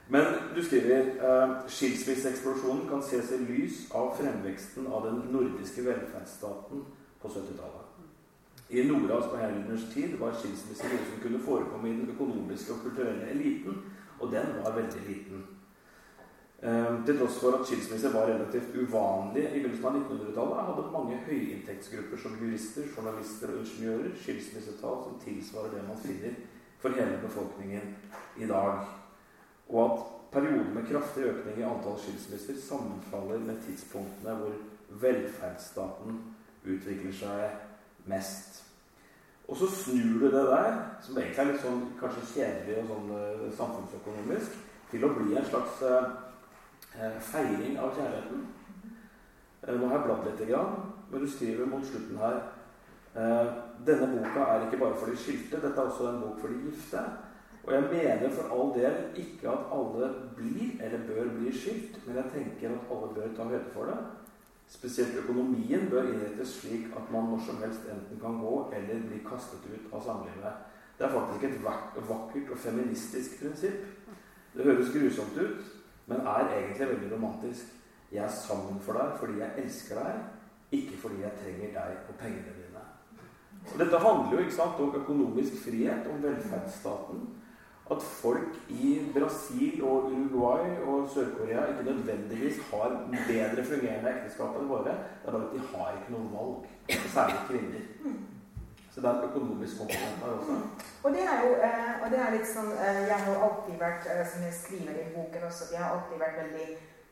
[0.10, 6.82] Men du skriver eh, skilsmisseeksplosjonen kan ses i lys av fremveksten av den nordiske velferdsstaten
[7.22, 7.86] på 70-tallet.
[8.70, 12.84] I Nordals på Helmers tid var skilsmisse noe som kunne forekomme i den økonomiske og
[12.88, 13.80] kulturelle eliten,
[14.20, 15.46] og den var veldig liten.
[16.62, 21.20] Ehm, til tross for at skilsmisse var relativt uvanlig i begynnelsen av 1900-tallet, hadde mange
[21.28, 26.36] høyinntektsgrupper som jurister, journalister og ingeniører skilsmissetall som tilsvarer det man finner
[26.82, 27.96] for hele befolkningen
[28.44, 28.84] i dag.
[29.70, 30.04] Og at
[30.34, 34.60] perioder med kraftig økning i antall skilsmisser sammenfaller med tidspunktene hvor
[35.06, 36.24] velferdsstaten
[36.68, 38.66] utvikler seg mest.
[39.48, 43.14] Og så snur du det der, som egentlig er litt sånn kanskje kjedelig og sånn
[43.16, 44.60] uh, samfunnsøkonomisk,
[44.92, 46.29] til å bli en slags Eh,
[47.20, 48.48] feiring av kjærligheten.
[49.62, 50.54] Eh, nå har jeg bladd litt,
[51.12, 52.38] men du skriver mot slutten her
[53.16, 53.50] eh,
[53.86, 56.62] denne boka er ikke bare for de skilte, dette er også en bok for de
[56.68, 57.04] gifte.
[57.64, 62.18] Og jeg mener for all del ikke at alle blir eller bør bli skilt, men
[62.18, 63.98] jeg tenker at alle bør ta høyde for det.
[64.70, 69.22] Spesielt økonomien bør innrettes slik at man når som helst enten kan gå eller bli
[69.26, 70.66] kastet ut av samlivet.
[70.98, 71.62] Det er faktisk et
[72.10, 73.86] vakkert og feministisk prinsipp.
[74.54, 75.79] Det høres grusomt ut,
[76.10, 77.76] men er egentlig veldig romantisk.
[78.12, 80.24] Jeg er sammen for deg fordi jeg elsker deg,
[80.80, 82.86] ikke fordi jeg trenger deg og pengene dine.
[83.74, 87.28] Og dette handler jo ikke sant, om økonomisk frihet, om velferdsstaten.
[87.92, 92.98] At folk i Brasil og Uruguay og Sør-Korea ikke nødvendigvis har
[93.28, 94.94] bedre fungerende ekteskap enn våre.
[95.24, 96.68] Det er bare at de har ikke noe valg.
[97.16, 97.88] Særlig kvinner.
[98.92, 100.56] Så det er et økonomisk komponent her også.
[101.04, 104.08] Og det er jo eh, og det er litt sånn eh, Jeg har alltid vært,
[104.10, 106.70] eh, som jeg skriver i boken også, jeg har alltid vært veldig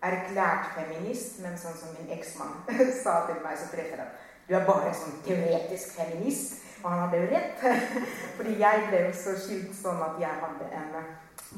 [0.08, 2.58] erklært feminist, men sånn som min eksmann
[3.04, 6.64] sa til meg så treffer at du er bare sånn teoretisk feminist.
[6.82, 7.64] Og han hadde jo rett.
[8.38, 11.10] Fordi jeg ble jo så skilt sånn at jeg hadde en,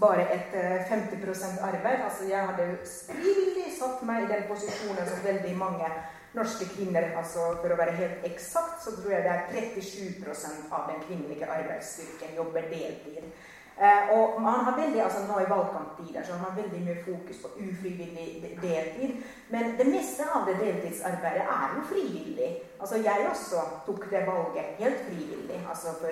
[0.02, 0.56] bare et
[0.90, 2.06] 50% arbeid.
[2.08, 5.92] Altså jeg hadde jo frivillig satt meg i den posisjonen som veldig mange
[6.34, 10.92] norske kvinner, altså For å være helt eksakt så tror jeg det er 37% av
[10.92, 13.32] den kvinnelige arbeidsstyrken jobber deltid.
[13.80, 17.38] Eh, og man har veldig, altså Nå i valgkamptider så har man veldig mye fokus
[17.44, 19.12] på ufrivillig deltid.
[19.50, 22.50] Men det meste av det deltidsarbeidet er jo frivillig.
[22.82, 25.60] Altså Jeg også tok det valget helt frivillig.
[25.70, 26.12] altså for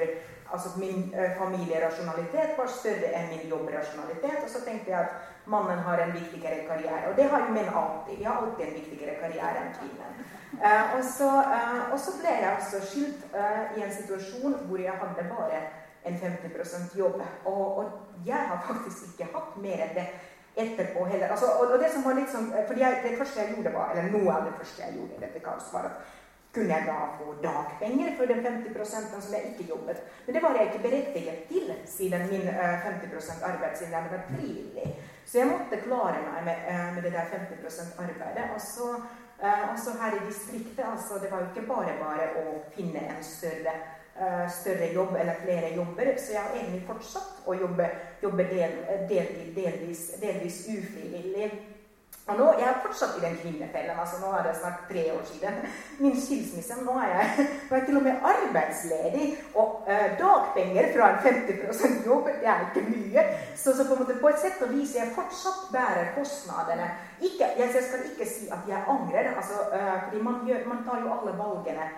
[0.54, 4.40] altså Min uh, familierasjonalitet var større enn min jobbrasjonalitet.
[4.44, 5.12] Og så tenkte jeg at
[5.48, 7.10] mannen har en viktigere karriere.
[7.10, 8.20] Og det har jo menn alltid.
[8.20, 10.22] De har alltid en viktigere karriere enn kvinnen.
[10.58, 13.38] Eh, og, så, eh, og, så, ble jeg også skilt
[13.78, 15.62] i en situasjon hvor jeg hadde bare
[16.08, 17.22] en 50% jobb.
[17.46, 17.92] Og, og,
[18.26, 20.08] jeg har faktisk ikke hatt mer enn det
[20.58, 21.28] etterpå heller.
[21.32, 23.92] Altså, og, og, det som var litt sånn, fordi jeg, Det første jeg gjorde, var,
[23.94, 26.16] eller noe av det første jeg gjorde i dette kaoset, var at
[26.58, 30.00] kunne jeg da få dagpenger for den 50 som jeg ikke jobbet?
[30.26, 34.90] Men det var jeg ikke berettiget til, siden min 50 eh, var frivillig.
[35.28, 38.48] Så jeg måtte klare meg med, eh, med det der 50% arbeidet.
[38.56, 38.96] Og så,
[39.44, 43.76] eh, her i distriktet, altså, det var jo ikke bare bare å finne en større,
[44.50, 47.90] større jobb eller flere jobber, så jeg har egentlig fortsatt å jobbe,
[48.24, 48.72] jobbe del,
[49.10, 51.77] delvis, delvis ufrivillig.
[52.28, 54.00] Og nå, Jeg er fortsatt i den kvinnefellen.
[54.00, 55.54] altså Nå er det snart tre år siden
[56.00, 56.74] min skilsmisse.
[56.88, 59.28] Nå er jeg, nå er til og med arbeidsledig.
[59.56, 63.24] Og eh, dagpenger fra en 50 jobb, det er ikke mye.
[63.56, 66.90] Så, så, på en måte på et sett og vis jeg fortsatt bærer kostnadene.
[67.22, 71.02] Ikke, jeg, skal ikke si at jeg angrer, altså, eh, fordi man, gjør, man tar
[71.06, 71.90] jo alle valgene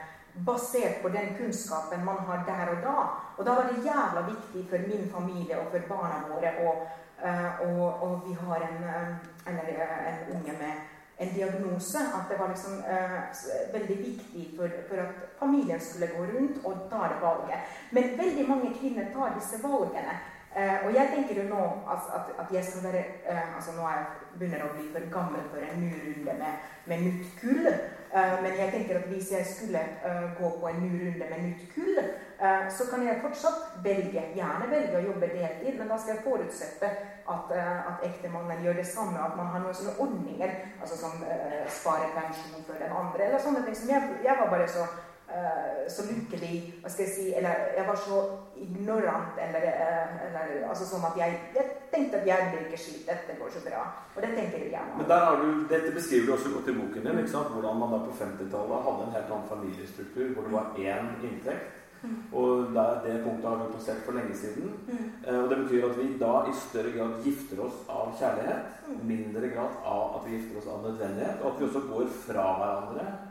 [0.45, 2.97] basert på den kunnskapen man har der og da.
[3.37, 7.08] Og da var det jævla viktig for min familie og for barna våre Eh,
[7.65, 9.07] og, og, vi har en, eh,
[9.47, 10.73] eller, eh, en unge med
[11.17, 11.99] en diagnose.
[12.17, 12.83] At det var liksom
[13.73, 17.59] veldig viktig for, for, at familien skulle gå rundt og ta det valget.
[17.91, 20.15] Men veldig mange kvinner tar disse valgene.
[20.85, 21.63] Og jeg tenker jo nå
[21.93, 23.03] at, at, at jeg skal være
[23.55, 24.05] altså Nå er jeg
[24.39, 27.67] begynner å bli for gammel for en ny runde med, med nytt kull.
[28.13, 29.81] Men jeg tenker at hvis jeg skulle
[30.39, 31.99] gå på en ny runde med nytt kull,
[32.41, 36.23] Eh, så kan jeg fortsatt velge, gjerne velge å jobbe deltid, men da skal jeg
[36.23, 36.87] forutsette
[37.33, 41.25] at, eh, at ektemannen gjør det samme, at man har noen sånne ordninger, altså som
[41.67, 44.87] sparer pensjon for den andre, eller sånne ting som jeg, jeg var bare så
[45.89, 48.19] så lykkelig hva skal jeg si, Eller jeg var så
[48.59, 53.07] ignorant, eller, uh, eller altså sånn at jeg, jeg, tenkte at jeg blir ikke skilt,
[53.07, 53.81] dette går så bra.
[54.15, 54.99] Og det tenker jeg gjerne.
[54.99, 57.21] Men der har du, Dette beskriver du også godt i boken din.
[57.23, 57.53] ikke sant?
[57.55, 61.79] Hvordan man da på 50-tallet hadde en helt annen familiestruktur, hvor det var én inntekt.
[62.01, 62.19] Mm.
[62.33, 64.71] Og der, det punktet har vi passert for lenge siden.
[64.87, 65.07] Mm.
[65.27, 69.01] Eh, og Det betyr at vi da i større grad gifter oss av kjærlighet, mm.
[69.11, 72.45] mindre grad av at vi gifter oss av nødvendighet, og at vi også går fra
[72.59, 73.28] hverandre eh,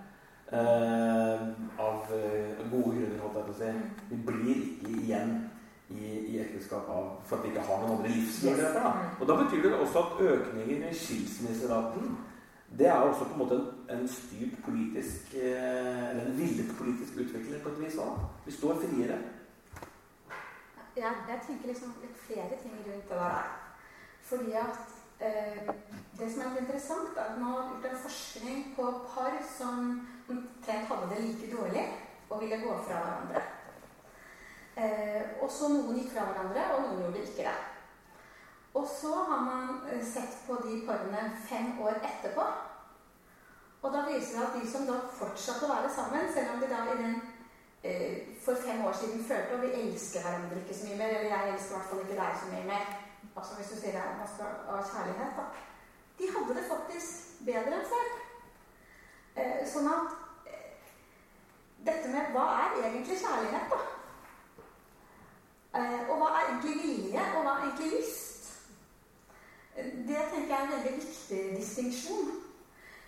[0.57, 3.73] av eh, gode grunner, holdt jeg på å si.
[4.09, 5.35] Vi blir ikke igjen
[5.93, 8.81] i, i ekteskap av, for at vi ikke har noen andre livsmuligheter.
[8.81, 9.13] Da.
[9.19, 12.17] Og da betyr det også at økningen i skilsmisseraten
[12.79, 17.13] det er også på en måte en, en styrt politisk eh, Eller en villet politisk
[17.17, 18.19] utvikling på et vis òg.
[18.45, 19.17] Vi står friere.
[20.97, 23.49] Ja, jeg tenker liksom litt flere ting rundt det der.
[24.23, 24.79] Fordi at
[25.25, 25.73] eh,
[26.19, 30.09] Det som er litt interessant, er at man har gjort en forskning på par som
[30.29, 31.87] omtrent hadde det like dårlig
[32.31, 33.43] og ville gå fra hverandre.
[34.79, 37.57] Eh, og så noen gikk fra hverandre, og noen gjorde ikke det.
[38.79, 42.45] Og så har man eh, sett på de parene fem år etterpå.
[43.83, 46.71] Og da viser det at de som da fortsatte å være sammen, selv om de
[46.71, 47.19] da i den
[47.83, 51.35] eh, for fem år siden følte at vi elsker hverandre ikke så mye mer, eller
[51.35, 52.97] jeg elsker i hvert fall ikke deg så mye mer
[53.39, 55.45] Altså hvis du sier det man skal av kjærlighet, da.
[56.19, 58.09] De hadde det faktisk bedre enn før.
[59.39, 60.67] Eh, sånn at eh,
[61.87, 63.79] dette med hva er egentlig kjærlighet, da?
[65.79, 68.35] Eh, og hva er egentlig vilje, og hva er egentlig lyst?
[69.79, 72.31] Det tenker jeg er en veldig viktig distinksjon.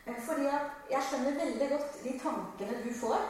[0.04, 0.46] Fordi fordi
[0.90, 3.20] jeg skjønner veldig godt de tankene du får.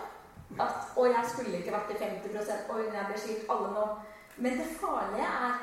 [0.61, 3.51] At 'Å, jeg skulle ikke vært i 50 Oi, jeg ble skilt.
[3.51, 3.98] Alle nå.'
[4.36, 5.55] Men det farlige er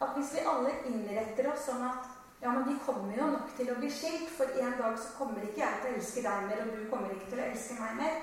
[0.00, 3.70] at hvis vi alle innretter oss sånn at ja, men vi kommer jo nok til
[3.72, 6.60] å bli skilt, for en dag så kommer ikke jeg til å elske deg mer,
[6.64, 8.20] og du kommer ikke til å elske meg mer.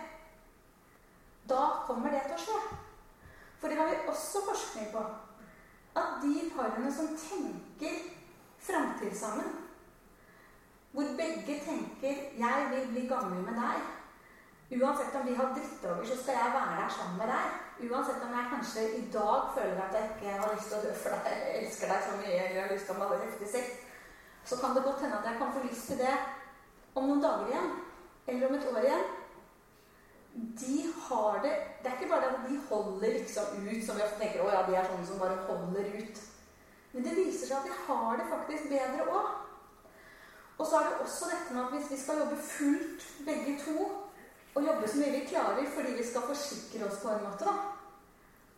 [1.49, 2.61] Da kommer det til å skje.
[3.59, 5.03] For det har vi også forskning på.
[5.95, 7.99] At de parene som tenker
[8.65, 9.51] framtid sammen.
[10.91, 13.91] Hvor begge tenker 'jeg vil bli gammel med deg'.
[14.71, 17.47] Uansett om vi har drittdager, så skal jeg være der sammen med deg.
[17.89, 20.93] Uansett om jeg kanskje i dag føler at jeg ikke har lyst til å dø
[21.03, 23.84] for deg, jeg elsker deg så mye, eller har lyst til å male heftig sex,
[24.45, 26.15] så kan det godt hende at jeg kan få lyst til det
[26.95, 27.71] om noen dager igjen.
[28.27, 29.07] Eller om et år igjen.
[30.35, 30.77] De
[31.07, 34.19] har det Det er ikke bare det at de holder liksom ut, som vi ofte
[34.19, 36.21] tenker å ja, de er sånne som bare holder ut.
[36.93, 39.29] Men det viser seg at de har det faktisk bedre òg.
[40.57, 43.87] Og så er det også dette med at hvis vi skal jobbe fullt, begge to,
[44.55, 47.74] og jobbe så mye vi klarer fordi vi skal forsikre oss på en måte, da,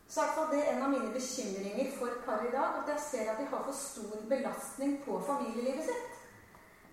[0.09, 3.41] så er det en av mine bekymringer for par i dag at jeg ser at
[3.41, 6.13] de har for stor belastning på familielivet sitt.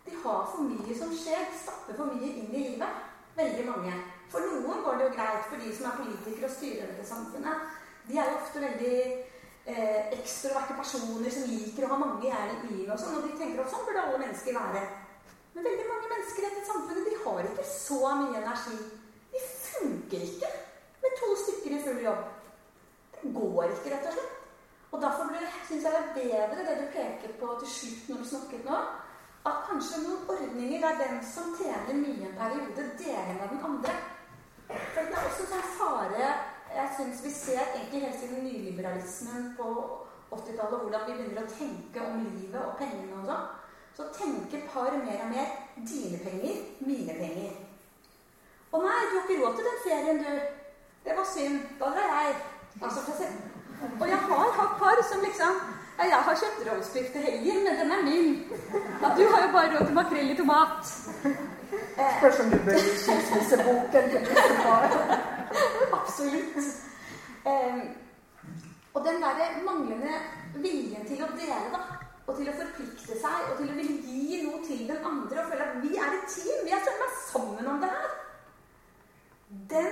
[0.06, 1.46] De har for mye som skjer.
[1.62, 3.04] Stapper for mye inn i livet.
[3.36, 3.94] Veldig mange.
[4.32, 7.70] For noen går det jo greit, for de som er politikere og styrer dette samfunnet.
[8.08, 8.98] De er jo ofte veldig
[9.70, 13.16] eh, ekstroverte personer som liker å ha mange gjerne i livet og sånn.
[13.20, 14.84] Og de tenker at sånn burde alle mennesker være.
[15.54, 18.78] Men veldig mange mennesker i dette samfunnet de har ikke så mye energi.
[19.32, 20.56] De funker ikke
[21.04, 22.32] med to stykker i full jobb.
[23.24, 24.40] Går ikke, rett og slett.
[24.94, 25.30] Og derfor
[25.66, 28.80] syns jeg det er bedre det du peker på til slutt når du snakket nå,
[29.50, 33.94] at kanskje noen ordninger der den som tjener mye en periode, deler med den andre.
[34.68, 36.28] For det er også sånn fare
[36.74, 39.66] jeg syns vi ser egentlig helt siden nyliberalismen på
[40.30, 43.44] 80-tallet hvordan vi begynner å tenke om livet og pengene og sånn.
[43.94, 47.52] Så tenker par mer og mer dine penger, mine penger.
[48.74, 50.64] Å nei, du har ikke råd til den ferien, du.
[51.04, 51.60] Det var synd.
[51.78, 52.34] Da drar jeg.
[52.82, 53.00] Altså,
[54.00, 55.62] og jeg har hatt par som liksom
[55.98, 58.30] Ja, jeg har kjøpt roastbiff til helgen, men den er min.
[59.02, 60.88] Ja, du har jo bare råd til makrell i tomat.
[62.18, 64.96] Spørs om du bør skilsmisse boken til par.
[65.98, 66.56] Absolutt.
[67.46, 67.80] Um,
[68.94, 70.16] og den derre manglende
[70.56, 71.80] viljen til å dele, da,
[72.26, 75.52] og til å forplikte seg, og til å ville gi noe til den andre, og
[75.52, 78.12] føle at vi er et team, vi er søren sammen om det her
[79.70, 79.90] Den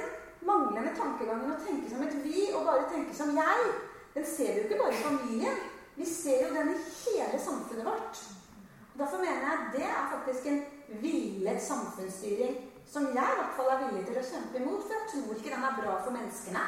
[0.73, 3.73] manglende tankegangen å tenke som et vi, og bare tenke som jeg,
[4.15, 5.59] den ser vi jo ikke bare i familien.
[5.97, 8.21] Vi ser jo den i hele samfunnet vårt.
[8.93, 10.63] Og Derfor mener jeg at det er faktisk en
[11.03, 12.57] villet samfunnsstyring
[12.93, 15.53] som jeg i hvert fall er villig til å kjempe imot, for jeg tror ikke
[15.53, 16.65] den er bra for menneskene.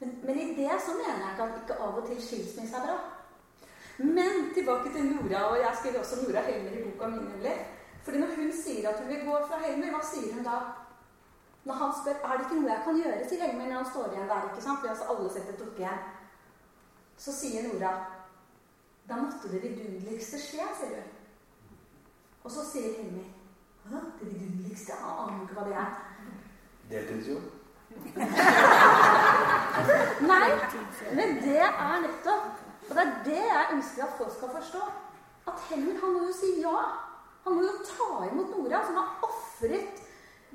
[0.00, 2.88] Men, men i det så mener jeg ikke at ikke av og til skilsmisse er
[2.88, 2.96] bra.
[4.04, 7.22] Men tilbake til Nora, og jeg skriver også Nora Helmer i boka mi.
[7.24, 7.54] nemlig.
[8.04, 10.58] Fordi når hun sier at hun vil gå fra Helmer, hva sier hun da?
[11.64, 14.06] Når han spør er det ikke noe jeg kan gjøre, til Helmer når han står
[14.12, 14.42] igjen der.
[14.50, 14.78] ikke sant?
[14.82, 16.00] Vi har altså alle sett et igjen.
[17.16, 17.92] Så sier Nora
[19.08, 21.02] da måtte det vidunderligste skje, sier du.
[22.44, 23.26] Og så sier Helmer
[23.84, 23.96] Hæ?
[24.20, 24.92] Det vidunderligste?
[24.92, 25.90] Jeg aner ikke hva det er.
[26.90, 27.44] Deltidsjobb?
[30.30, 30.48] Nei,
[31.18, 32.46] men det er nettopp
[32.88, 34.82] Og det er det jeg ønsker at folk skal forstå.
[35.52, 36.78] At Helmer han må jo si ja.
[37.44, 39.94] Han må jo ta imot Nora, som har ofret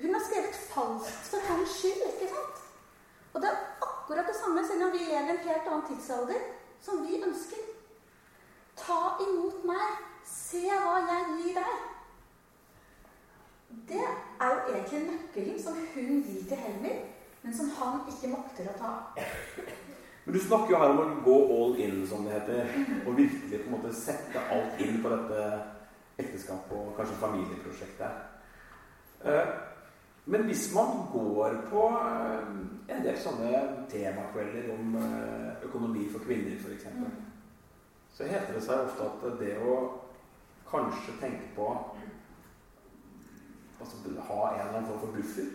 [0.01, 2.61] Hun har skrevet falskt for hans skyld, ikke sant?
[3.33, 6.41] Og det er akkurat det samme, selv om vi lever i en helt annen tidsalder,
[6.81, 7.61] som vi ønsker.
[8.79, 10.05] Ta imot meg.
[10.29, 11.75] Se hva jeg gir deg.
[13.89, 14.05] Det
[14.41, 16.97] er jo egentlig nøkkelen som hun gir til Helmer,
[17.43, 18.91] men som han ikke makter å ta.
[20.25, 22.73] Men Du snakker jo her om å gå all in, som det heter.
[23.05, 25.39] Og virkelig på en måte sette alt inn på dette
[26.19, 28.11] ekteskapet og kanskje familieprosjektet.
[30.29, 32.49] Men hvis man går på eh,
[32.93, 36.85] en del sånne temakvelder om eh, økonomi for kvinner, f.eks.,
[38.13, 39.75] så heter det seg ofte at det å
[40.69, 41.69] kanskje tenke på
[43.79, 45.49] altså ha en eller annen form for buffer.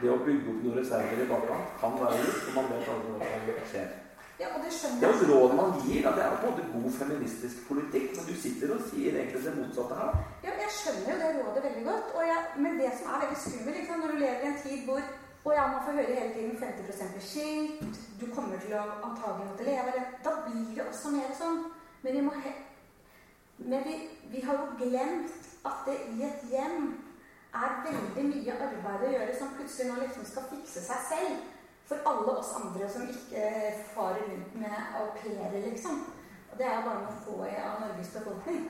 [0.00, 3.12] Det å bygge opp noen reserver i bakkant kan være lurt, og man vet aldri
[3.20, 3.92] hva som skjer.
[4.40, 5.14] Ja, og det Det er jeg.
[5.14, 6.00] jo et råd man gir.
[6.04, 6.10] Da.
[6.16, 9.94] Det er jo måte god feministisk politikk, men du sitter og sier egentlig det motsatte
[10.00, 10.10] her.
[10.46, 12.08] Ja, jeg skjønner jo det rådet veldig godt.
[12.16, 14.80] Og jeg, men det som er veldig skummelt liksom, når du lever i en tid
[14.88, 15.02] hvor
[15.44, 19.48] og ja, man får høre hele tiden 50 blir skilt, du kommer til å antagelig
[19.50, 20.04] måtte leve det.
[20.24, 21.58] Da blir det også mer sånn.
[22.02, 22.52] Men vi må he
[23.58, 23.94] men vi,
[24.32, 26.88] vi har jo glemt at det i et hjem
[27.54, 31.36] er veldig mye arbeid å gjøre som plutselig nå liksom skal fikse seg selv.
[31.88, 33.48] For alle oss andre som ikke
[33.94, 36.04] farer rundt med au pairer, liksom.
[36.52, 38.64] Og det er bare noen få av Norges befolkning.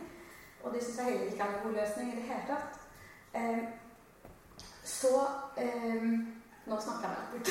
[0.65, 2.81] Og det syns jeg heller ikke er noen god løsning i det hele tatt.
[3.35, 3.65] Eh,
[4.85, 5.15] så
[5.57, 6.09] eh,
[6.65, 7.49] Nå snakker jeg meg bort.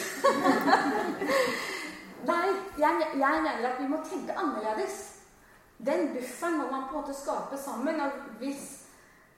[2.31, 2.47] Nei,
[2.81, 4.95] jeg, jeg mener at vi må tenke annerledes.
[5.85, 8.01] Den bufferen må man på en måte skape sammen.
[8.01, 8.09] Og
[8.39, 8.63] hvis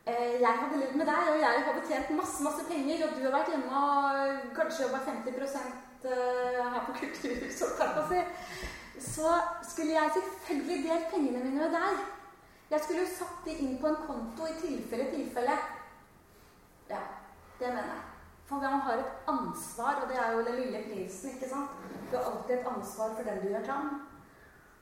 [0.05, 3.25] eh, jeg hadde levd med deg, og jeg hadde tjent masse masse penger, og du
[3.25, 5.67] har vært hjemme og kanskje jobba 50 eh,
[6.09, 8.21] her på Kulturhuset, kan man si,
[9.11, 9.31] så
[9.69, 12.03] skulle jeg selvfølgelig delt pengene mine med deg.
[12.69, 15.57] Jeg skulle jo satt de inn på en konto i tilfelle tilfelle.
[16.89, 17.01] Ja,
[17.59, 18.03] det mener jeg.
[18.45, 21.69] For man har et ansvar, og det er jo den lille prisen, ikke sant?
[22.11, 23.87] Du har alltid et ansvar for den du gjør tam.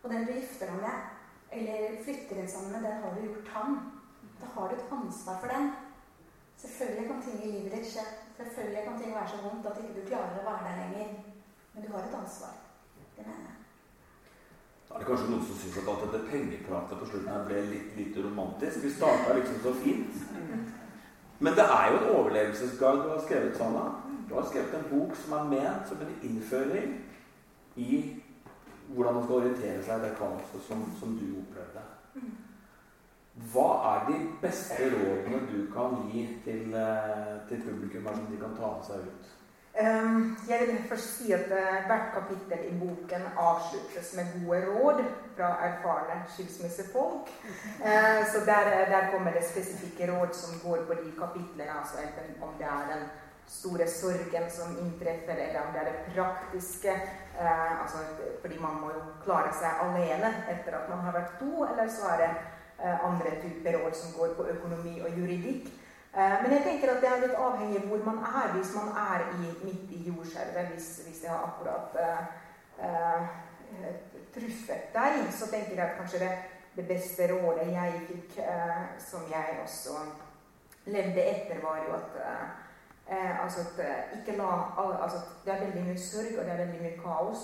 [0.03, 1.11] Og den du gifter deg med,
[1.51, 3.77] eller flytter inn sammen med, den har du gjort tam.
[4.41, 5.71] Da har du et ansvar for den.
[6.63, 8.05] Selvfølgelig kan ting i livet ditt skje.
[8.37, 11.17] Selvfølgelig kan ting være så vondt at ikke du klarer å være der lenger.
[11.73, 12.53] Men du har et ansvar.
[13.17, 13.59] Det mener jeg.
[14.87, 17.61] Da er det kanskje noen som syns at alt dette pengepratet på slutten her ble
[17.71, 18.83] litt lite romantisk.
[18.83, 20.19] Vi starta liksom så fint.
[21.43, 23.85] Men det er jo en overlevelsesguide du har skrevet, Sanna.
[24.29, 26.93] Du har skrevet en bok som er ment som en innføring
[27.75, 27.99] i
[28.87, 31.83] hvordan man skal orientere seg i det kaoset som, som du opplevde.
[33.51, 38.37] Hva er de beste rådene du kan gi til, eh, til publikum her som de
[38.39, 39.31] kan ta med seg ut?
[39.81, 44.99] Um, jeg vil først si at uh, hvert kapittel i boken avsluttes med gode råd
[45.37, 47.31] fra erfarne skilsmissefolk.
[47.81, 51.73] Uh, så der, der kommer det spesifikke råd som går på de kapitlene.
[51.79, 53.03] Altså enten om det er den
[53.47, 56.93] store sorgen som inntreffer, eller om det er det praktiske.
[57.41, 57.97] Uh, altså,
[58.41, 61.65] fordi man må jo klare seg alene etter at man har vært to.
[61.71, 62.31] Eller så er det
[62.79, 65.69] andre typer råd som går på økonomi og juridikk.
[66.17, 68.51] Eh, Men jeg tenker at det er litt avhengig av hvor man er.
[68.53, 72.19] Hvis man er i, midt i jordskjelvet, hvis, hvis jeg har akkurat uh,
[72.85, 73.23] uh,
[74.35, 76.35] truffet deg, så tenker jeg at kanskje det,
[76.75, 79.97] det beste rådet jeg fikk, uh, som jeg også
[80.85, 82.21] levde etter, var jo at
[83.43, 84.51] altså at ikke la,
[85.03, 87.41] altså Det er veldig mye sorg, og det er veldig mye kaos.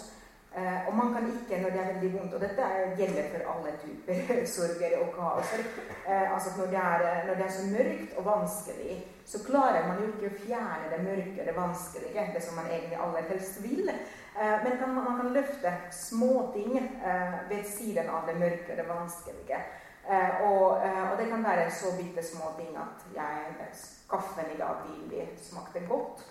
[0.57, 3.73] Eh, og man kan ikke, når det er veldig vondt Og dette gjelder for alle
[3.83, 5.61] typer sorger og kaoser.
[6.07, 8.95] Eh, altså når det, er, når det, er, så mørkt og vanskelig,
[9.25, 12.71] så klarer man jo ikke å fjerne det mørke og det vanskelige, det som man
[12.71, 13.93] egentlig aller helst vil.
[13.93, 18.89] Eh, men kan, man kan løfte småting eh, ved siden av det mørke og det
[18.89, 19.61] vanskelige.
[20.09, 23.71] Eh, og, eh, og, det kan være så bitte små ting at jeg,
[24.09, 26.25] kaffen i dag tidlig smakte godt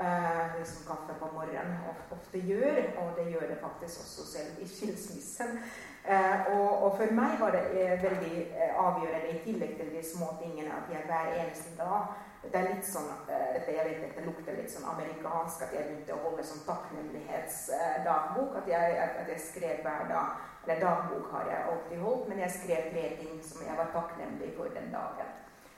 [0.00, 1.76] eh, liksom kaffe på morgenen
[2.16, 5.58] ofte gjør, og det gjør det faktisk også selv i skilsmissen.
[6.06, 10.02] Eh, og, og, for meg var det eh, veldig eh, avgjørende, i tillegg til de
[10.14, 12.14] små tingene, at jeg hver eneste dag
[12.52, 15.88] det er litt sånn, eh, dette, jeg vet dette lukter litt sånn amerikansk, at jeg
[15.88, 18.60] begynte å holde sånn takknemlighetsdagbok.
[18.60, 22.88] At, at, jeg skrev hver dag Eller dagbok har jeg alltid holdt, men jeg skrev
[22.90, 25.28] tre ting som jeg var takknemlig for den dagen.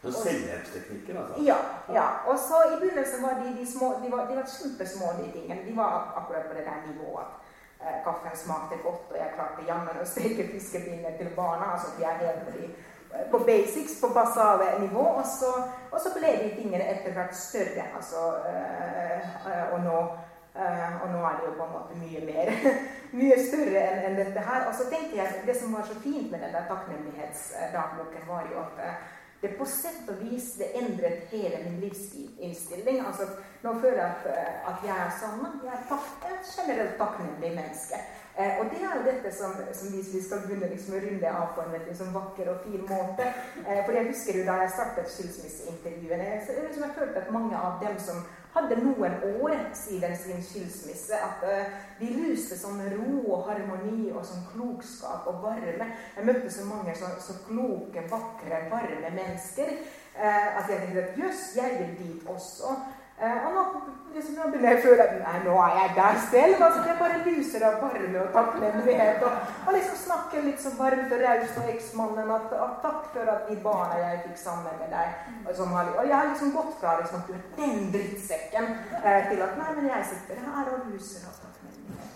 [0.03, 1.43] Selvhjelpsteknikker, altså?
[1.43, 1.57] Ja.
[1.99, 2.07] ja.
[2.31, 5.63] Og så i begynnelsen var de, de små, de var, de var kjempesmå, de tingene.
[5.67, 7.27] De var akkurat på det der nivået
[7.81, 11.73] at eh, kaffen smakte godt, og jeg klarte jammen å steke fiskepinner til barna.
[11.75, 12.55] altså de er helt på,
[13.15, 15.05] eh, på basics, på basale nivå.
[15.21, 15.53] Og så,
[15.93, 17.85] og så, ble de tingene etter hvert større.
[17.97, 20.01] altså, øh, og nå
[20.59, 22.49] Uh, og nå er det jo på en måte mye mer
[23.19, 24.65] mye større enn en dette her.
[24.67, 28.65] Og så tenkte jeg, Det som var så fint med den der takknemlighetsdagboken, var jo
[28.65, 28.81] at
[29.41, 33.05] det på sett og vis det endret hele min livsinnstilling.
[33.07, 33.29] Altså,
[33.63, 35.61] nå føler jeg at, eh, at jeg er sånn.
[35.65, 38.01] Jeg er et generelt takknemlig menneske.
[38.39, 41.31] Eh, og det er jo dette som, som vi, vi skal begynne liksom å runde
[41.31, 43.31] av på en liksom vakker og fin måte.
[43.65, 47.59] Eh, for jeg husker jo da jeg startet skilsmisseintervjuene, jeg, liksom jeg følte at mange
[47.59, 48.23] av dem som
[48.59, 51.17] hadde noen år siden sin skilsmisse.
[51.17, 55.91] At uh, de lyste som ro og harmoni og som klokskap og varme.
[56.17, 59.75] Jeg møtte så mange så, så kloke, vakre, varme mennesker
[60.19, 62.77] uh, at jeg tenkte at jøss, jeg vil dit også.
[63.19, 63.63] Uh, og nå,
[64.15, 66.61] liksom, nå begynner jeg å føle at nei, nå er jeg der selv.
[66.67, 69.25] Altså, jeg bare lyser av varme og takknemlighet.
[69.27, 69.33] Og,
[69.67, 73.51] og liksom snakker litt så varmt og raust med eksmannen at, at, takk for at
[73.51, 75.09] de barna jeg fikk sammen med deg
[75.49, 78.71] Og, som, og jeg har liksom gått fra liksom, at du er den drittsekken
[79.03, 82.15] eh, til at nei, men jeg sitter her og lyser av takknemlighet.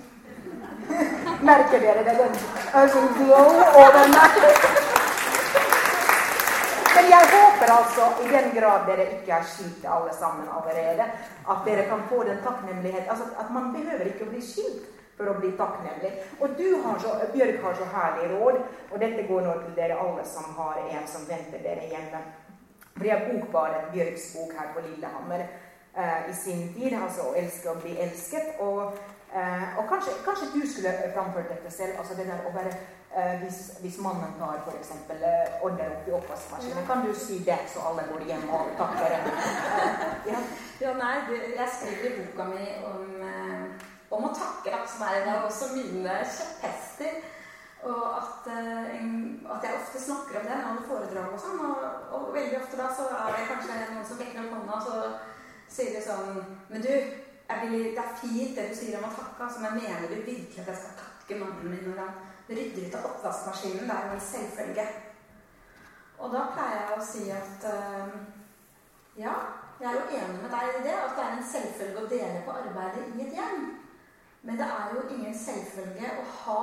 [1.51, 2.17] Merker dere det?
[2.23, 2.41] Den
[2.79, 3.51] altså, glow
[3.83, 4.82] over meg.
[7.03, 11.07] Men jeg håper altså, i den grad dere ikke er skilt alle sammen allerede,
[11.51, 14.85] at dere kan få den takknemlighet altså At man behøver ikke å bli skilt
[15.17, 16.13] for å bli takknemlig.
[16.39, 18.61] Og du har så, Bjørg har så herlig råd,
[18.93, 22.23] og dette går nå til dere alle som har en som venter dere hjemme.
[22.95, 27.71] For jeg bokbaret Bjørgs bok her på Lillehammer eh, i sin tid, altså 'Å elske
[27.75, 28.55] og bli elsket'.
[28.61, 28.95] Og,
[29.35, 31.99] eh, og kanskje, kanskje, du skulle framført dette selv.
[31.99, 32.79] altså det der å være
[33.43, 34.91] hvis, hvis, mannen tar f.eks.
[35.13, 39.17] Eh, ordner opp i oppvaskmaskinen, kan du si det, så alle går hjem og takker
[40.31, 40.41] ja.
[40.81, 41.19] ja, nei,
[41.59, 45.47] jeg skriver i boka mi om, eh, om å takke, da, som er en av
[45.51, 47.21] også mine kjepphester.
[47.83, 51.63] Og at, at, jeg ofte snakker om det når det foredrag og sånn.
[51.67, 54.85] Og, og, veldig ofte da så er det kanskje noen som vekker opp hånda, og
[54.87, 56.39] så sier de sånn
[56.71, 60.07] Men du, vil, det er fint det du sier om å takke, altså, men mener
[60.07, 62.21] du virkelig at jeg skal takke mannen min når han
[62.57, 63.89] rydder ut av oppvaskmaskinen.
[63.89, 64.87] Det er en selvfølge.
[66.23, 68.13] Og da pleier jeg å si at uh,
[69.19, 69.35] ja,
[69.81, 72.43] jeg er jo enig med deg i det, at det er en selvfølge å dele
[72.47, 73.65] på arbeidet i et hjem.
[74.43, 76.63] Men det er jo ingen selvfølge å ha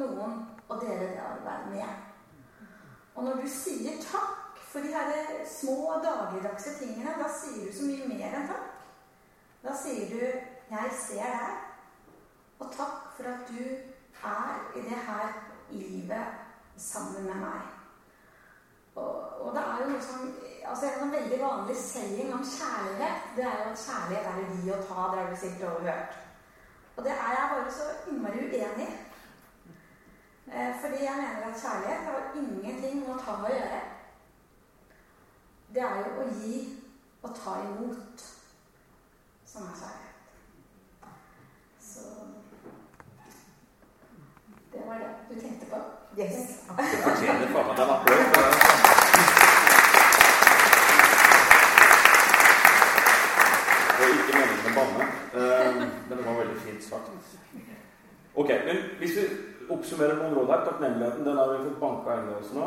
[0.00, 0.36] noen
[0.68, 2.68] å dele det arbeidet med.
[3.14, 7.88] Og når du sier takk for de her små dagligdagse tingene, da sier du så
[7.88, 8.68] mye mer enn takk.
[9.64, 10.20] Da sier du
[10.68, 11.64] 'Jeg ser deg',
[12.60, 13.64] og takk for at du
[14.24, 15.32] er i det her
[15.70, 16.26] livet
[16.76, 17.66] sammen med meg.
[18.94, 20.30] Og, og det er jo noe som
[20.68, 24.56] altså En sånn veldig vanlig saying om kjærlighet det er jo at kjærlighet er å
[24.56, 25.04] gi og ta.
[25.12, 26.16] Det har du sikkert overhørt.
[26.96, 28.96] Og det er jeg bare så innmari uenig i.
[30.48, 33.80] Eh, fordi jeg mener at kjærlighet har ingenting med å ta å gjøre.
[35.72, 36.60] Det er jo å gi
[37.22, 38.26] og ta imot
[39.46, 40.08] som er kjærlighet.
[44.72, 45.80] Det var det du tenkte på?
[46.18, 46.64] Yes.
[46.76, 48.62] Det fortjener faen meg en applaus.
[53.98, 55.04] Og ikke meningen å banne,
[55.38, 57.36] eh, men det var veldig fint sagt.
[58.34, 59.26] Ok, men Hvis vi
[59.70, 62.66] oppsummerer området her, takknemligheten den har vi fått banka inn i oss nå.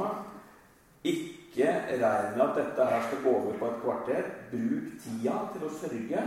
[1.04, 4.30] Ikke regn med at dette her skal gå over på et kvarter.
[4.54, 6.24] Bruk tida til å sørge.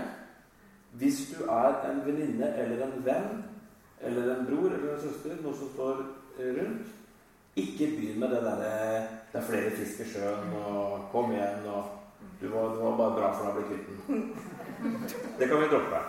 [0.92, 3.32] Hvis du er en venninne eller en venn
[4.02, 6.04] eller en bror eller en søster, noe som står
[6.36, 6.92] rundt.
[7.56, 11.66] Ikke begynn med det derre eh, 'det er flere fisk i sjøen', og 'kom igjen',
[11.66, 11.84] og
[12.40, 14.36] du var, du var bare bra for å bli kvitt den'.
[15.38, 16.00] Det kan vi droppe.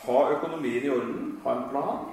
[0.00, 2.06] Ha økonomien i orden, ha en plan.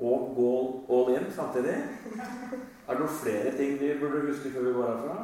[0.00, 0.52] Og gå
[0.96, 1.76] all in samtidig.
[2.88, 5.16] Er det noen flere ting vi burde huske før vi går herfra?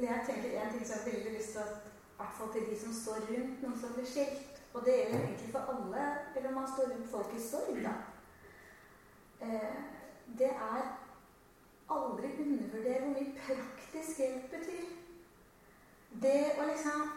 [0.00, 2.66] Jeg tenker en ting som jeg har veldig lyst til at i hvert fall til
[2.70, 4.58] de som står rundt noen som blir skilt.
[4.74, 6.04] Og det gjelder egentlig for alle,
[6.36, 7.94] eller man står rundt folk i sorg, da.
[9.40, 9.76] Eh,
[10.38, 10.82] det er
[11.90, 14.90] aldri undervurdere hvor mye praktisk hjelp betyr.
[16.22, 17.08] Det å liksom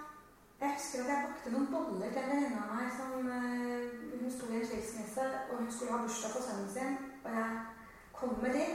[0.62, 4.28] Jeg husker at jeg bakte noen boller til en venninne av meg som uh, Hun
[4.30, 7.00] sto i en skilsmisse, og hun skulle ha bursdag for sønnen sin.
[7.24, 7.56] Og jeg
[8.14, 8.68] kom med de.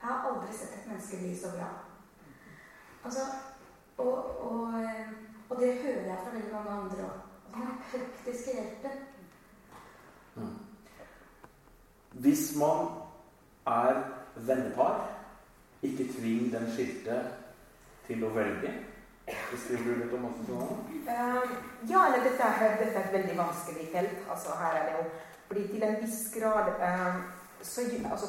[0.00, 1.68] Jeg har aldri sett et menneske bli så bra.
[3.04, 3.28] Altså,
[3.98, 4.16] og,
[4.48, 5.12] og, eh,
[5.48, 7.22] og det hører jeg fra veldig mange andre òg.
[7.54, 8.98] Den praktiske hjelpen.
[10.34, 10.58] Mm.
[12.12, 12.86] Hvis man
[13.66, 14.02] er
[14.34, 15.08] vennepar,
[15.82, 17.20] ikke tving den skilte
[18.06, 18.72] til å velge.
[19.52, 20.60] Beskriver du litt om hva som
[21.04, 21.50] uh,
[21.90, 24.22] Ja, eller dette er, dette er, et veldig vanskelig felt.
[24.32, 25.08] Altså, her er det jo
[25.48, 27.18] fordi til en viss grad um,
[27.62, 28.26] så altså,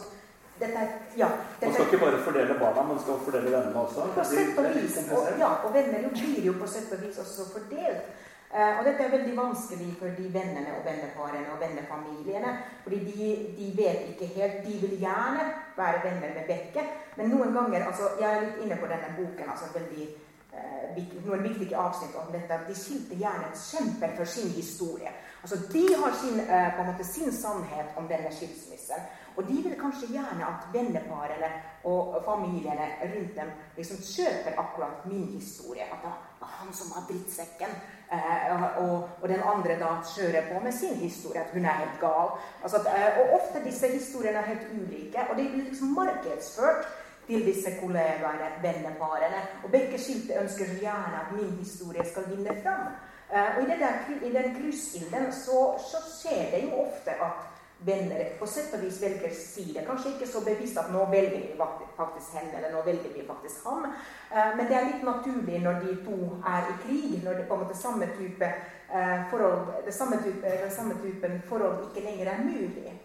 [0.60, 1.28] dette er, ja,
[1.60, 4.08] dette, Man skal ikke bare fordele barna, man skal fordele vennene også?
[4.16, 4.98] På sett og vis.
[5.12, 8.10] Og, ja, og venner jo blir jo på sett og vis også fordelt.
[8.50, 12.56] Uh, og dette er veldig vanskelig for de vennene og venneparene og vennefamiliene.
[12.84, 13.28] fordi de,
[13.58, 15.43] de, vet ikke helt De vil gjerne
[15.78, 16.88] være venner med Bekke,
[17.18, 19.54] men noen ganger altså, Jeg er litt inne på denne boken.
[19.54, 20.10] altså veldig
[20.50, 22.56] Eh, noen viktige avsnitt om dette.
[22.68, 25.12] De skilte gjerne kjemper for sin historie.
[25.43, 29.02] Altså, De har sin, eh, på en måte, sin sannhet om denne skilsmissen.
[29.36, 31.52] Og de vil kanskje gjerne at venneparene
[31.84, 35.84] og familiene rundt dem liksom kjøper akkurat min historie.
[35.84, 37.74] At var han som har drittsekken.
[38.12, 42.00] Eh, og, og, den andre da kjører på med sin historie, at hun er helt
[42.02, 42.32] gal.
[42.64, 46.88] Altså at, og ofte disse historiene er helt ulike, og de blir liksom markedsført
[47.28, 49.44] til disse kollegaene, venneparene.
[49.64, 52.90] Og begge skilte ønsker gjerne at min historie skal vinne fram.
[53.34, 53.94] Eh, og i, der,
[54.26, 55.60] i den kryssilden så,
[55.92, 59.84] så, skjer det jo ofte at venner på sett og vis velger side.
[59.88, 63.66] Kanskje ikke så bevisst at nå velger vi faktisk henne, eller nå velger vi faktisk
[63.68, 63.88] ham.
[64.32, 67.56] Uh, men det er litt naturlig når de to er i krig, når det på
[67.56, 68.52] en måte samme type
[68.92, 72.96] uh, forhold, det samme type, den samme typen forhold ikke lenger er mulig.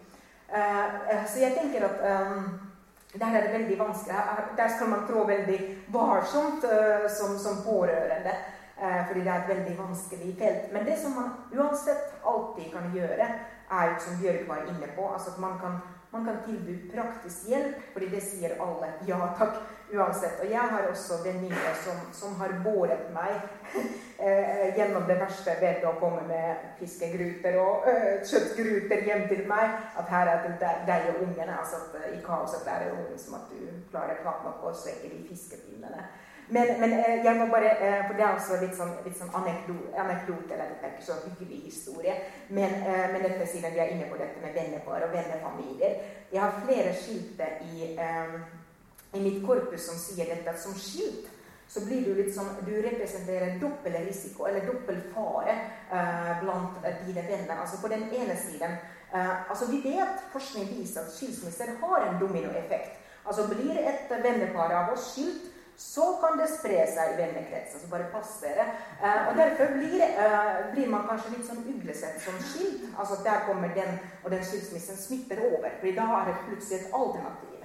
[1.27, 1.95] så jeg tenker at
[3.19, 4.15] der er det veldig vanskelig.
[4.57, 5.57] Der skal man trå veldig
[5.89, 6.65] varsomt
[7.17, 8.35] som, som, pårørende.
[9.07, 10.73] Fordi det er et veldig vanskelig felt.
[10.73, 13.27] Men det som man uansett alltid kan gjøre,
[13.71, 15.79] er jo som Bjørg var inne på, altså at man kan,
[16.11, 17.75] man kan tilby praktisk hjelp.
[17.93, 19.61] fordi det sier alle ja takk
[19.93, 20.39] uansett.
[20.41, 23.33] Og jeg har også venninner som, som har båret meg
[24.25, 29.77] eh, gjennom det verste ved å komme med fiskegruter og øh, kjøttgruter hjem til meg.
[29.99, 31.59] At her er det deg og ungene.
[31.59, 35.11] altså at I kaoset er det ungen som at du klarer knapt nok å svekke
[35.13, 36.09] de fiskepinnene.
[36.49, 39.31] Men, men eh, jeg må bare, eh, for det er også litt sånn, litt sånn
[39.33, 42.17] anekdote, anekdote, eller det er ikke så hyggelig historie.
[42.49, 45.95] Men, eh, men dette siden vi er inne på dette med vennepar og vennefamilier.
[46.33, 47.95] Jeg har flere skilte i
[49.15, 51.29] i mitt korpus som sier dette, at som skilt
[51.71, 55.55] så blir du litt sånn Du representerer dobbel risiko, eller dobbel fare,
[56.41, 57.61] blant dine venner.
[57.61, 58.75] Altså på den ene siden
[59.13, 62.99] altså Vi vet, forskning viser at skilsmisser har en dominoeffekt.
[63.23, 65.47] Altså Blir et vennepar av oss skilt,
[65.95, 67.79] så kan det spre seg i vennekretsen.
[67.81, 68.67] Så bare pass dere.
[68.99, 72.89] Eh, og Derfor blir, eh, blir, man kanskje litt sånn uglesett som skilt.
[72.99, 75.69] Altså Der kommer den og den skilsmissen smitter over.
[75.79, 77.55] for da er det plutselig et alternativ.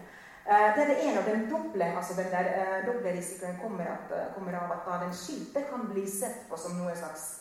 [0.51, 3.85] Eh, det er det ene, og den doble, altså den der, uh, doble risikoen kommer,
[3.85, 7.40] at, uh, kommer, av at da den skilte kan bli sett på som noe slags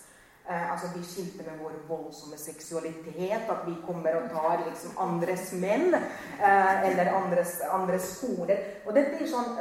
[0.49, 5.51] uh, Altså vi skilte med vår voldsomme seksualitet, at vi kommer og tar liksom andres
[5.53, 8.63] menn eller andres, andres koner.
[8.85, 9.57] Og det blir sånn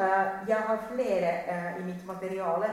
[0.49, 1.33] Jeg har flere
[1.81, 2.73] i mitt materiale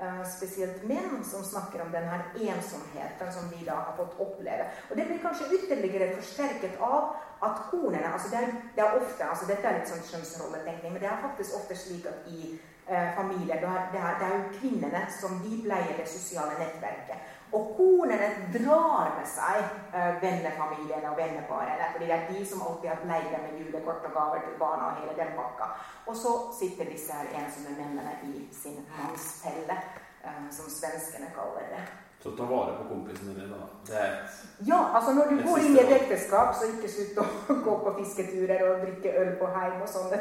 [0.00, 4.66] Eh, spesielt menn som snakker om denne ensomheten som de da har fått oppleve.
[4.90, 9.24] Og Det blir kanskje ytterligere forsterket av at konene altså det, er, det er ofte,
[9.24, 12.75] altså Dette er litt sånn kjønnsrolletenkning, men det er faktisk ofte slik at i eh,
[13.16, 17.32] familier det er, det, jo kvinnene som de pleier det sosiale nettverket.
[17.54, 19.58] Og konene drar med seg
[19.94, 21.90] uh, vennefamiliene og venneparene.
[21.92, 24.98] fordi det er de som alltid har pleid med julekort og gaver til barna og
[25.02, 25.70] hele den pakka.
[26.06, 29.78] Og så sitter disse her ensomme mennene i sin mannsfelle,
[30.24, 31.86] uh, som svenskene kaller det.
[32.22, 33.66] Så ta vare på kompisene dine, da.
[33.86, 37.26] Det ja, altså når du går inn i et ekteskap, så ikke slutt å
[37.66, 40.14] gå på fisketurer og drikke øl på heim og sånn.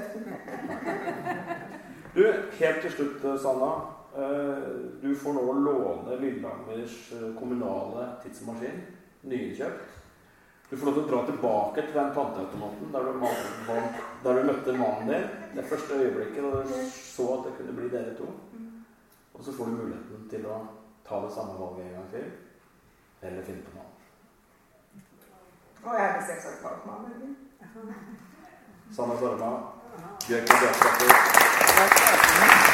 [2.16, 2.24] Du,
[2.60, 3.72] helt til slutt, Sanna.
[4.16, 4.70] Eh,
[5.02, 8.82] du får nå låne Lillemers eh, kommunale tidsmaskin.
[9.22, 9.96] Nyinnkjøpt.
[10.70, 13.10] Du får lov til å dra tilbake til den panteautomaten der
[14.24, 15.28] der du møtte mannen din.
[15.56, 18.32] Det første øyeblikket da du så at det kunne bli dere to.
[19.34, 20.62] Og så får du muligheten til å
[21.06, 22.32] ta det samme valget en gang til,
[23.22, 23.96] eller finne på noe annet.
[25.84, 27.36] Og jeg har selvsagt valgt meg.
[28.96, 29.52] Sanna Sarma,
[30.28, 30.58] Bjørk og
[31.00, 32.65] Bjørk.